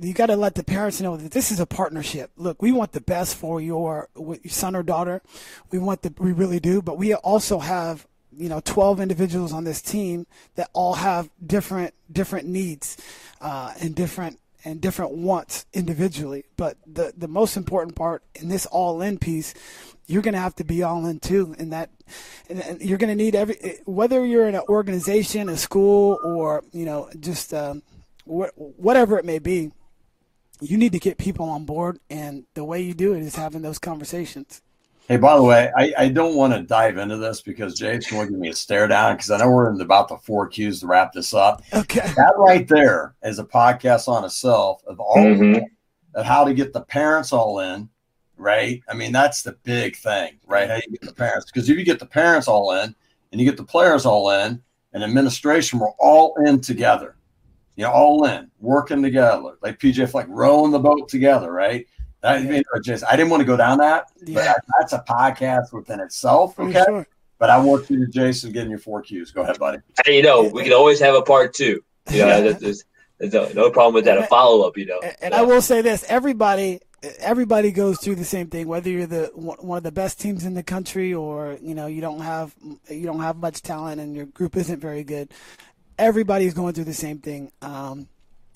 [0.00, 2.30] you got to let the parents know that this is a partnership.
[2.36, 5.22] Look, we want the best for your, your son or daughter.
[5.70, 9.64] We want the we really do, but we also have you know 12 individuals on
[9.64, 12.96] this team that all have different different needs
[13.42, 16.44] uh, and different and different wants individually.
[16.56, 19.54] But the the most important part in this all in piece
[20.06, 21.90] you're going to have to be all in too and that
[22.48, 26.84] and you're going to need every whether you're in an organization a school or you
[26.84, 27.82] know just um,
[28.26, 29.70] wh- whatever it may be
[30.60, 33.62] you need to get people on board and the way you do it is having
[33.62, 34.60] those conversations
[35.08, 38.26] hey by the way i, I don't want to dive into this because jake's going
[38.26, 40.80] to give me a stare down because i know we're in about the four cues
[40.80, 45.16] to wrap this up okay that right there is a podcast on itself of all
[45.16, 45.64] mm-hmm.
[46.14, 47.88] of how to get the parents all in
[48.36, 48.82] right?
[48.88, 50.68] I mean, that's the big thing, right?
[50.68, 51.46] How you get the parents.
[51.46, 52.94] Because if you get the parents all in
[53.32, 57.16] and you get the players all in and administration, we're all in together.
[57.76, 59.56] You know, all in, working together.
[59.60, 61.86] Like PJ like rowing the boat together, right?
[62.24, 62.52] That, yeah.
[62.52, 64.54] you know, just I didn't want to go down that, yeah.
[64.56, 66.58] but that's a podcast within itself.
[66.58, 66.82] Okay.
[66.86, 67.06] Sure.
[67.38, 69.30] But I want you to Jason getting your four cues.
[69.30, 69.78] Go ahead, buddy.
[70.06, 71.84] Hey, you know, we can always have a part two.
[72.10, 72.40] You know, yeah.
[72.52, 72.84] there's,
[73.18, 74.16] there's no, no, problem with that.
[74.16, 75.00] A follow up, you know.
[75.02, 76.80] And, and I will say this: everybody
[77.20, 80.54] everybody goes through the same thing whether you're the one of the best teams in
[80.54, 82.54] the country or you know you don't have
[82.88, 85.30] you don't have much talent and your group isn't very good
[85.98, 88.08] everybody's going through the same thing um,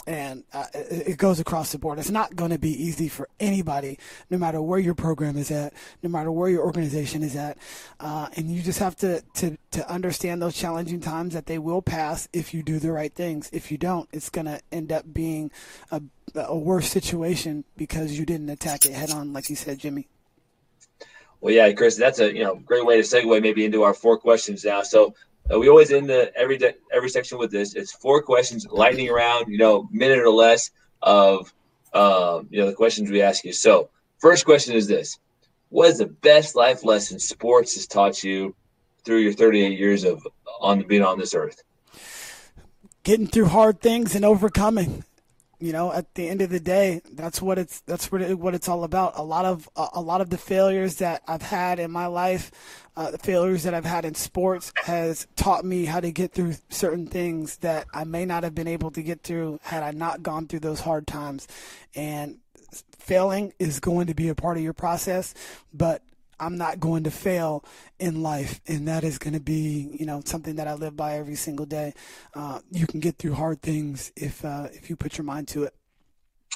[0.09, 1.98] and uh, it goes across the board.
[1.98, 3.98] It's not going to be easy for anybody,
[4.30, 7.59] no matter where your program is at, no matter where your organization is at,
[8.00, 11.82] uh, and you just have to, to to understand those challenging times that they will
[11.82, 13.50] pass if you do the right things.
[13.52, 15.50] If you don't, it's going to end up being
[15.90, 16.00] a,
[16.34, 20.09] a worse situation because you didn't attack it head on, like you said, Jimmy.
[21.42, 24.16] Well, yeah, Chris, that's a you know great way to segue maybe into our four
[24.16, 24.82] questions now.
[24.82, 25.14] So
[25.53, 27.74] uh, we always end the every de- every section with this.
[27.74, 30.70] It's four questions, lightning round, you know, minute or less
[31.03, 31.53] of
[31.94, 33.53] um, you know the questions we ask you.
[33.53, 35.18] So first question is this:
[35.70, 38.55] What is the best life lesson sports has taught you
[39.05, 40.26] through your 38 years of
[40.61, 41.62] on being on this earth?
[43.03, 45.05] Getting through hard things and overcoming
[45.61, 48.54] you know at the end of the day that's what it's that's what, it, what
[48.54, 49.12] it's all about.
[49.16, 52.50] A lot of a lot of the failures that i've had in my life
[52.96, 56.54] uh, the failures that i've had in sports has taught me how to get through
[56.68, 60.22] certain things that i may not have been able to get through had i not
[60.22, 61.46] gone through those hard times.
[61.94, 62.38] And
[62.98, 65.34] failing is going to be a part of your process
[65.72, 66.02] but
[66.41, 67.64] I'm not going to fail
[67.99, 71.18] in life, and that is going to be, you know, something that I live by
[71.18, 71.95] every single day.
[72.34, 75.64] Uh, you can get through hard things if uh, if you put your mind to
[75.64, 75.74] it.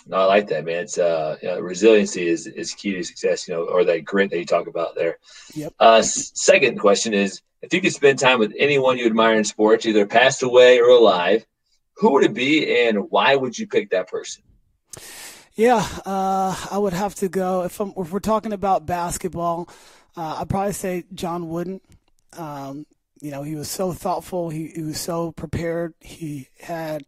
[0.07, 0.85] No, I like that, man.
[0.85, 4.30] It's uh, you know, resiliency is is key to success, you know, or that grit
[4.30, 5.18] that you talk about there.
[5.55, 5.74] Yep.
[5.78, 9.87] Uh, second question is, if you could spend time with anyone you admire in sports,
[9.87, 11.47] either passed away or alive,
[11.97, 14.43] who would it be, and why would you pick that person?
[15.55, 19.68] Yeah, uh, I would have to go if, if we're talking about basketball.
[20.16, 21.80] Uh, I'd probably say John Wooden.
[22.38, 22.86] Um,
[23.20, 24.48] you know, he was so thoughtful.
[24.48, 25.94] He, he was so prepared.
[26.00, 27.05] He had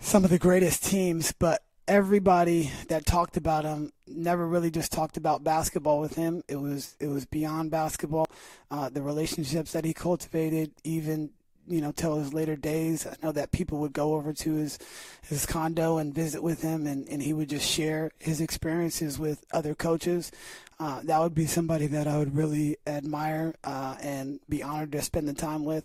[0.00, 5.16] some of the greatest teams, but everybody that talked about him never really just talked
[5.16, 6.42] about basketball with him.
[6.46, 8.26] It was it was beyond basketball.
[8.70, 11.30] Uh, the relationships that he cultivated, even
[11.66, 13.06] you know, till his later days.
[13.06, 14.78] I know that people would go over to his
[15.22, 19.44] his condo and visit with him, and, and he would just share his experiences with
[19.52, 20.30] other coaches.
[20.78, 25.02] Uh, that would be somebody that I would really admire uh, and be honored to
[25.02, 25.84] spend the time with,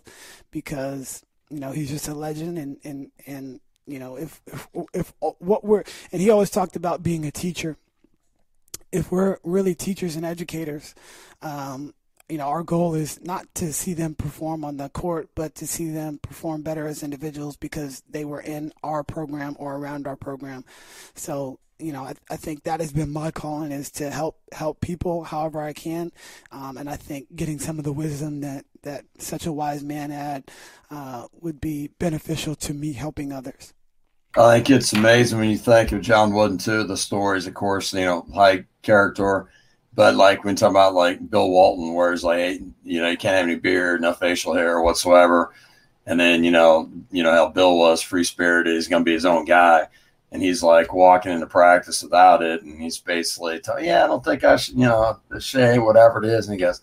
[0.50, 5.12] because you know he's just a legend, and and and you know if if, if
[5.18, 7.76] what we're and he always talked about being a teacher.
[8.92, 10.96] If we're really teachers and educators,
[11.42, 11.94] um,
[12.30, 15.66] you know, our goal is not to see them perform on the court, but to
[15.66, 20.16] see them perform better as individuals because they were in our program or around our
[20.16, 20.64] program.
[21.14, 24.80] So, you know, I, I think that has been my calling is to help help
[24.80, 26.12] people however I can,
[26.52, 30.10] um, and I think getting some of the wisdom that that such a wise man
[30.10, 30.50] had
[30.90, 33.74] uh, would be beneficial to me helping others.
[34.36, 36.84] I think it's amazing when you think of John Wooden too.
[36.84, 39.48] The stories, of course, you know, high character
[40.00, 43.36] but like when talking about like Bill Walton, where it's like, you know, you can't
[43.36, 45.52] have any beard, no facial hair whatsoever.
[46.06, 49.26] And then, you know, you know how Bill was free spirited, he's gonna be his
[49.26, 49.88] own guy.
[50.32, 52.62] And he's like walking into practice without it.
[52.62, 56.30] And he's basically telling, Yeah, I don't think I should, you know, shave, whatever it
[56.30, 56.48] is.
[56.48, 56.80] And he goes,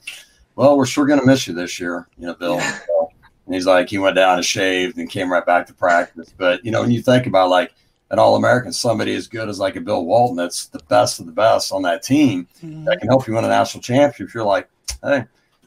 [0.56, 2.60] Well, we're sure gonna miss you this year, you know, Bill.
[3.48, 6.32] and he's like, he went down and shaved and came right back to practice.
[6.38, 7.74] But you know, when you think about like
[8.10, 11.26] an All American, somebody as good as like a Bill Walton, that's the best of
[11.26, 12.86] the best on that team mm-hmm.
[12.86, 14.34] that can help you win a national championship.
[14.34, 14.70] You're like,
[15.04, 15.26] hey,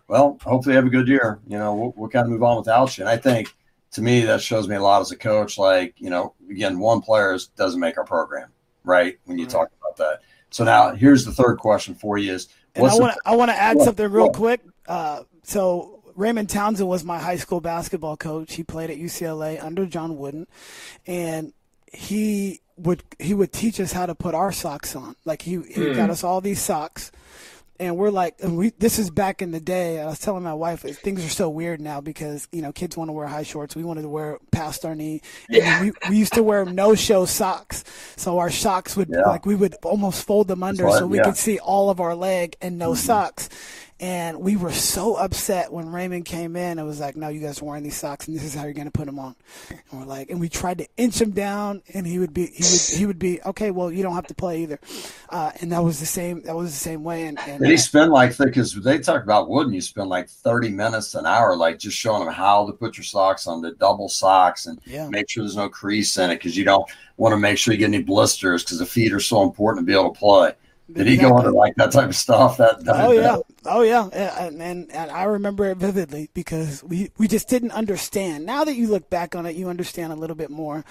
[0.09, 1.39] well, hopefully have a good year.
[1.47, 3.03] You know, we'll, we'll kind of move on without you.
[3.03, 3.55] And I think
[3.93, 5.59] to me, that shows me a lot as a coach.
[5.59, 8.49] Like, you know, again, one player doesn't make our program,
[8.85, 9.19] right?
[9.25, 9.53] When you right.
[9.53, 10.21] talk about that.
[10.51, 13.51] So now here's the third question for you is, and I want to I want
[13.51, 14.61] to add something real quick.
[14.87, 18.55] Uh, so Raymond Townsend was my high school basketball coach.
[18.55, 20.47] He played at UCLA under John Wooden,
[21.07, 21.53] and
[21.93, 25.17] he would he would teach us how to put our socks on.
[25.25, 25.97] Like he, he mm.
[25.97, 27.13] got us all these socks,
[27.79, 30.01] and we're like, and we this is back in the day.
[30.01, 33.09] I was telling my wife things are so weird now because you know kids want
[33.09, 33.77] to wear high shorts.
[33.77, 35.21] We wanted to wear past our knee.
[35.49, 35.83] Yeah.
[35.83, 37.85] We, we used to wear no show socks,
[38.17, 39.23] so our socks would yeah.
[39.23, 41.25] like we would almost fold them under so we yeah.
[41.25, 42.97] could see all of our leg and no mm-hmm.
[42.97, 43.49] socks.
[44.01, 46.79] And we were so upset when Raymond came in.
[46.79, 48.73] It was like, no, you guys are wearing these socks, and this is how you're
[48.73, 49.37] going to put them on.
[49.69, 52.65] And we're like, and we tried to inch him down, and he would be, he
[52.65, 54.81] would, he would be, okay, well, you don't have to play either.
[55.29, 57.27] Uh, and that was the same, that was the same way.
[57.27, 60.71] And, and did he spend like, because they talk about wooden, you spend like 30
[60.71, 64.09] minutes an hour, like just showing them how to put your socks on, the double
[64.09, 65.11] socks, and yeah.
[65.11, 67.79] make sure there's no crease in it because you don't want to make sure you
[67.79, 70.55] get any blisters because the feet are so important to be able to play.
[70.93, 72.57] Did he go into like that type of stuff?
[72.57, 77.11] That, that oh yeah, Oh yeah, and, and, and I remember it vividly because we
[77.19, 78.47] we just didn't understand.
[78.47, 80.83] Now that you look back on it, you understand a little bit more.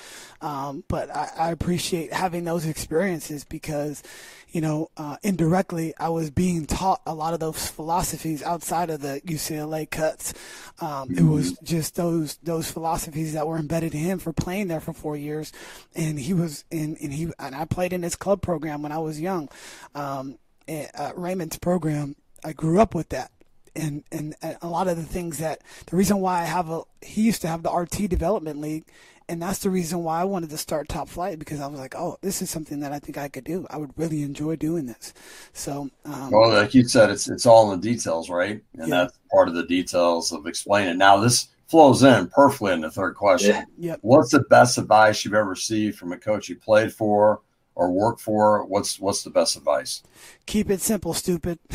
[0.41, 4.03] Um, but I, I, appreciate having those experiences because,
[4.51, 9.01] you know, uh, indirectly I was being taught a lot of those philosophies outside of
[9.01, 10.35] the UCLA cuts.
[10.79, 11.65] Um, it was mm-hmm.
[11.65, 15.51] just those those philosophies that were embedded in him for playing there for four years,
[15.95, 18.99] and he was in and he and I played in his club program when I
[18.99, 19.49] was young.
[19.95, 20.37] Um,
[20.69, 23.31] uh, Raymond's program I grew up with that.
[23.75, 27.21] And, and a lot of the things that the reason why I have a he
[27.21, 28.83] used to have the RT development league
[29.29, 31.93] and that's the reason why I wanted to start Top Flight because I was like,
[31.95, 33.67] oh, this is something that I think I could do.
[33.69, 35.13] I would really enjoy doing this.
[35.53, 38.59] So, um, well, like you said, it's it's all in the details, right?
[38.79, 39.03] And yeah.
[39.03, 40.97] that's part of the details of explaining.
[40.97, 43.55] Now, this flows in perfectly in the third question.
[43.77, 43.91] Yeah.
[43.91, 43.99] Yep.
[44.01, 47.41] What's the best advice you've ever received from a coach you played for
[47.79, 48.65] or work for?
[48.65, 50.03] What's what's the best advice?
[50.45, 51.59] Keep it simple, stupid.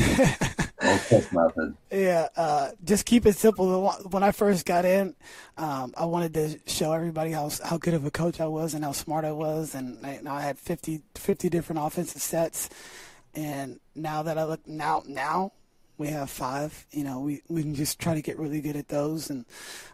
[1.31, 1.75] method.
[1.91, 3.89] Yeah, uh, just keep it simple.
[4.11, 5.15] When I first got in,
[5.57, 8.83] um, I wanted to show everybody how how good of a coach I was and
[8.83, 12.69] how smart I was, and I, I had 50, 50 different offensive sets.
[13.33, 15.53] And now that I look now now
[15.97, 16.85] we have five.
[16.91, 19.45] You know, we we can just try to get really good at those and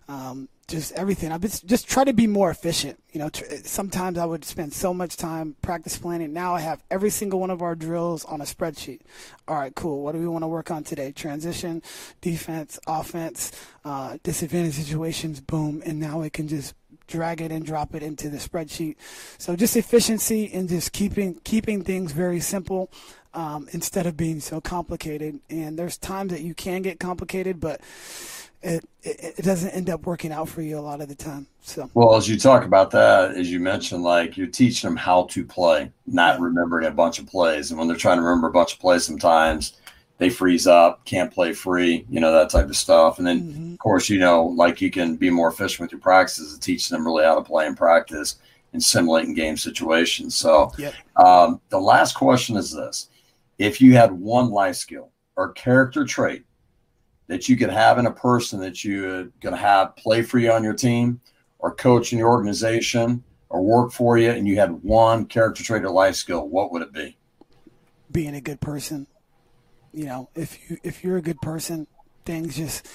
[0.09, 1.31] um, just everything.
[1.31, 2.99] I've been just try to be more efficient.
[3.11, 6.33] You know, tr- sometimes I would spend so much time practice planning.
[6.33, 9.01] Now I have every single one of our drills on a spreadsheet.
[9.47, 10.01] All right, cool.
[10.01, 11.11] What do we want to work on today?
[11.11, 11.83] Transition,
[12.21, 13.51] defense, offense,
[13.85, 15.41] uh, disadvantage situations.
[15.41, 16.73] Boom, and now it can just
[17.07, 18.95] drag it and drop it into the spreadsheet.
[19.37, 22.89] So just efficiency and just keeping keeping things very simple
[23.33, 25.39] um, instead of being so complicated.
[25.49, 27.81] And there's times that you can get complicated, but
[28.61, 31.47] it, it, it doesn't end up working out for you a lot of the time.
[31.61, 35.23] So well, as you talk about that, as you mentioned, like you're teaching them how
[35.31, 37.71] to play, not remembering a bunch of plays.
[37.71, 39.77] And when they're trying to remember a bunch of plays, sometimes
[40.17, 43.17] they freeze up, can't play free, you know, that type of stuff.
[43.17, 43.73] And then, mm-hmm.
[43.73, 46.89] of course, you know, like you can be more efficient with your practices and teach
[46.89, 48.35] them really how to play in practice
[48.73, 50.35] and simulating game situations.
[50.35, 50.93] So, yep.
[51.15, 53.09] um, the last question is this
[53.57, 56.45] if you had one life skill or character trait
[57.31, 60.65] that you could have in a person that you could have play for you on
[60.65, 61.21] your team
[61.59, 65.85] or coach in your organization or work for you and you had one character trait
[65.85, 67.15] or life skill what would it be?
[68.11, 69.07] Being a good person.
[69.93, 71.87] You know if you if you're a good person
[72.25, 72.85] things just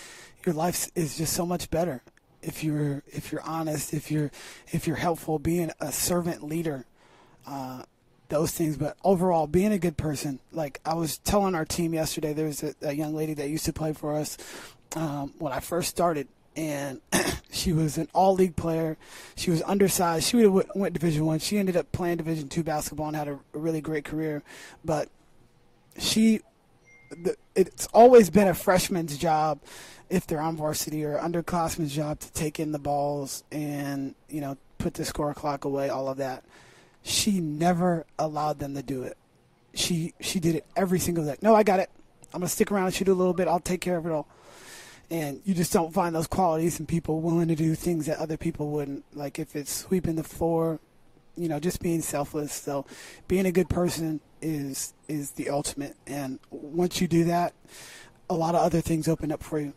[0.44, 2.02] your life is just so much better.
[2.42, 4.30] If you're if you're honest if you're
[4.70, 6.84] if you're helpful being a servant leader
[7.46, 7.84] uh,
[8.28, 8.76] those things.
[8.76, 12.62] But overall, being a good person, like I was telling our team yesterday, there was
[12.62, 14.36] a, a young lady that used to play for us
[14.94, 17.00] um, when I first started, and
[17.50, 18.96] she was an all league player.
[19.36, 20.28] She was undersized.
[20.28, 21.38] She have went Division One.
[21.38, 24.42] She ended up playing Division Two basketball and had a, a really great career.
[24.84, 25.08] But
[25.98, 26.40] she,
[27.10, 29.60] the, it's always been a freshman's job
[30.08, 34.56] if they're on varsity or underclassmen's job to take in the balls and you know
[34.78, 36.44] put the score clock away, all of that
[37.06, 39.16] she never allowed them to do it.
[39.74, 41.36] She she did it every single day.
[41.40, 41.88] No, I got it.
[42.34, 43.46] I'm gonna stick around and shoot a little bit.
[43.46, 44.26] I'll take care of it all.
[45.08, 48.36] And you just don't find those qualities in people willing to do things that other
[48.36, 49.04] people wouldn't.
[49.14, 50.80] Like if it's sweeping the floor,
[51.36, 52.52] you know, just being selfless.
[52.52, 52.86] So
[53.28, 55.94] being a good person is is the ultimate.
[56.08, 57.52] And once you do that,
[58.28, 59.74] a lot of other things open up for you.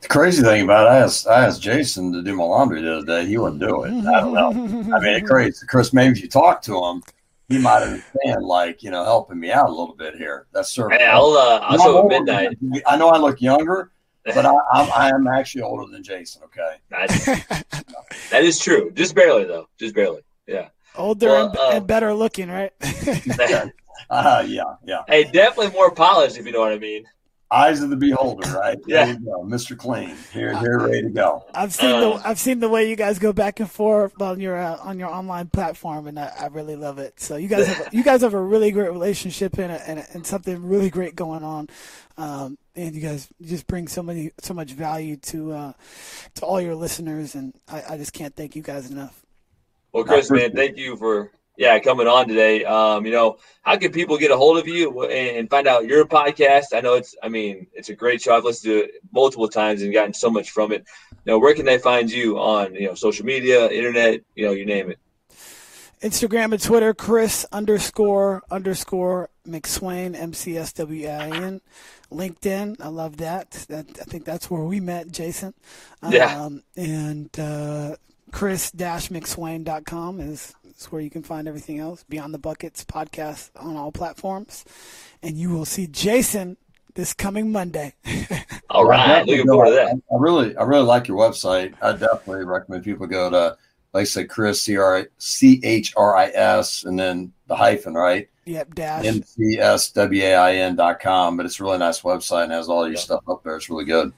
[0.00, 2.98] The crazy thing about it, I asked, I asked Jason to do my laundry the
[2.98, 3.26] other day.
[3.26, 3.92] He wouldn't do it.
[4.06, 4.48] I don't know.
[4.94, 5.66] I mean, it's crazy.
[5.66, 7.02] Chris, maybe if you talk to him,
[7.48, 10.46] he might understand, like, you know, helping me out a little bit here.
[10.52, 10.98] That's certainly.
[10.98, 12.56] Hey, I'll, uh, I'll show midnight.
[12.86, 13.90] I know I look younger,
[14.24, 16.76] but I, I'm, I am actually older than Jason, okay?
[16.88, 17.24] That's,
[18.30, 18.90] that is true.
[18.92, 19.68] Just barely, though.
[19.78, 20.22] Just barely.
[20.46, 20.68] Yeah.
[20.96, 22.72] Older well, and, uh, and, better looking, right?
[24.10, 25.02] uh, yeah, yeah.
[25.08, 27.04] Hey, definitely more polished, if you know what I mean
[27.50, 28.78] eyes of the beholder, right?
[28.86, 29.76] yeah, there you go, Mr.
[29.76, 30.16] Clean.
[30.32, 31.44] Here, here, ready to go.
[31.54, 34.56] I've seen the I've seen the way you guys go back and forth on your
[34.56, 37.20] uh, on your online platform, and I, I, really love it.
[37.20, 40.06] So you guys have you guys have a really great relationship and a, and, a,
[40.12, 41.68] and something really great going on.
[42.16, 45.72] Um, and you guys just bring so many so much value to uh,
[46.36, 49.24] to all your listeners, and I, I just can't thank you guys enough.
[49.92, 52.64] Well, Chris, man, thank you for yeah, coming on today.
[52.64, 56.06] Um, you know, how can people get a hold of you and find out your
[56.06, 56.72] podcast?
[56.72, 58.34] I know it's, I mean, it's a great show.
[58.34, 60.86] I've listened to it multiple times and gotten so much from it.
[61.10, 64.52] You know, where can they find you on, you know, social media, internet, you know,
[64.52, 64.98] you name it?
[66.00, 71.60] Instagram and Twitter, Chris underscore underscore McSwain, M C S W I N.
[72.10, 73.50] LinkedIn, I love that.
[73.68, 73.86] that.
[74.00, 75.52] I think that's where we met, Jason.
[76.08, 76.42] Yeah.
[76.42, 77.96] Um, and uh,
[78.30, 82.04] chris-mcswain.com is is where you can find everything else.
[82.08, 84.64] Beyond the Buckets podcast on all platforms.
[85.22, 86.56] And you will see Jason
[86.94, 87.94] this coming Monday.
[88.70, 90.02] All right, looking forward to that.
[90.10, 91.74] I really, I really like your website.
[91.82, 93.56] I definitely recommend people go to,
[93.92, 97.94] like I said, Chris C R C H R I S, and then the hyphen,
[97.94, 98.28] right?
[98.46, 101.36] Yep, dash M C S W A I N dot com.
[101.36, 103.56] But it's a really nice website and has all your stuff up there.
[103.56, 104.12] It's really good.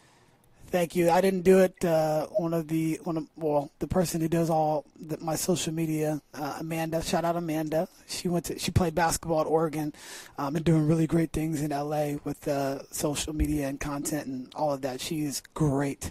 [0.72, 1.10] Thank you.
[1.10, 1.84] I didn't do it.
[1.84, 5.70] Uh, one of the one of well, the person who does all the, my social
[5.70, 7.02] media, uh, Amanda.
[7.02, 7.88] Shout out Amanda.
[8.08, 9.92] She went to she played basketball at Oregon,
[10.38, 14.50] um, and doing really great things in LA with uh, social media and content and
[14.54, 15.02] all of that.
[15.02, 16.10] She is great.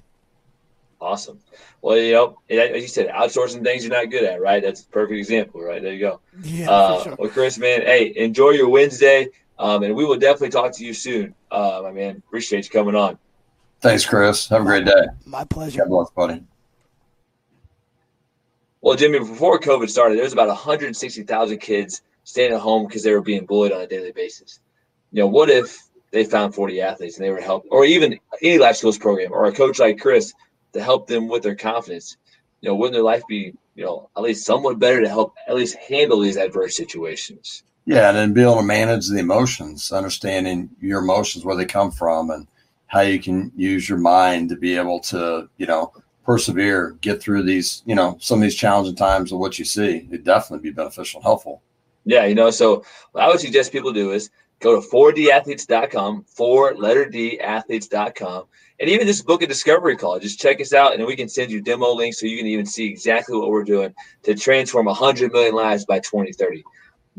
[1.02, 1.40] Awesome.
[1.82, 4.62] Well, you know, as you said, outsourcing things you're not good at, right?
[4.62, 5.82] That's a perfect example, right?
[5.82, 6.20] There you go.
[6.44, 6.70] Yeah.
[6.70, 7.16] Uh, sure.
[7.18, 10.94] Well, Chris, man, hey, enjoy your Wednesday, um, and we will definitely talk to you
[10.94, 12.22] soon, uh, my man.
[12.28, 13.18] Appreciate you coming on.
[13.82, 14.48] Thanks, Chris.
[14.50, 15.06] Have a great day.
[15.26, 15.80] My pleasure.
[15.80, 16.44] God bless, buddy.
[18.82, 23.12] Well, Jimmy, before COVID started, there was about 160,000 kids staying at home because they
[23.12, 24.60] were being bullied on a daily basis.
[25.12, 25.78] You know, what if
[26.12, 29.46] they found 4D Athletes and they were helped, or even any life skills program, or
[29.46, 30.34] a coach like Chris
[30.74, 32.18] to help them with their confidence?
[32.62, 35.56] You know, wouldn't their life be, you know, at least somewhat better to help at
[35.56, 37.64] least handle these adverse situations?
[37.86, 41.90] Yeah, and then be able to manage the emotions, understanding your emotions, where they come
[41.90, 42.46] from, and
[42.92, 45.94] how you can use your mind to be able to, you know,
[46.26, 50.06] persevere, get through these, you know, some of these challenging times of what you see.
[50.10, 51.62] It'd definitely be beneficial and helpful.
[52.04, 52.84] Yeah, you know, so
[53.14, 54.30] what I would suggest people do is
[54.60, 58.44] go to 4dathletes.com, four letter D athletes.com,
[58.82, 60.20] and even just book a discovery call.
[60.20, 62.66] Just check us out, and we can send you demo links so you can even
[62.66, 66.62] see exactly what we're doing to transform 100 million lives by 2030.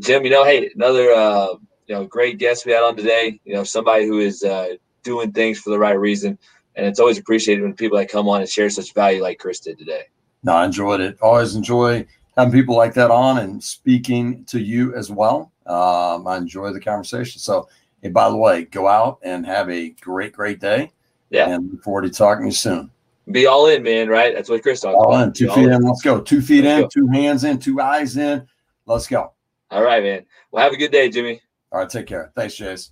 [0.01, 1.47] Jim, you know, hey, another uh,
[1.87, 3.39] you know great guest we had on today.
[3.43, 6.37] You know, somebody who is uh, doing things for the right reason.
[6.75, 9.59] And it's always appreciated when people that come on and share such value like Chris
[9.59, 10.03] did today.
[10.43, 11.17] No, I enjoyed it.
[11.21, 15.51] Always enjoy having people like that on and speaking to you as well.
[15.65, 17.39] Um, I enjoy the conversation.
[17.39, 17.69] So,
[18.01, 20.91] hey, by the way, go out and have a great, great day.
[21.29, 21.49] Yeah.
[21.49, 22.91] And look forward to talking to you soon.
[23.31, 24.35] Be all in, man, right?
[24.35, 25.27] That's what Chris talked all about.
[25.27, 25.73] In, two Be feet in.
[25.73, 25.81] in.
[25.83, 26.19] Let's go.
[26.19, 27.07] Two feet Let's in, go.
[27.07, 28.45] two hands in, two eyes in.
[28.85, 29.31] Let's go.
[29.71, 30.25] All right, man.
[30.51, 31.39] Well, have a good day, Jimmy.
[31.71, 31.89] All right.
[31.89, 32.31] Take care.
[32.35, 32.91] Thanks, Chase.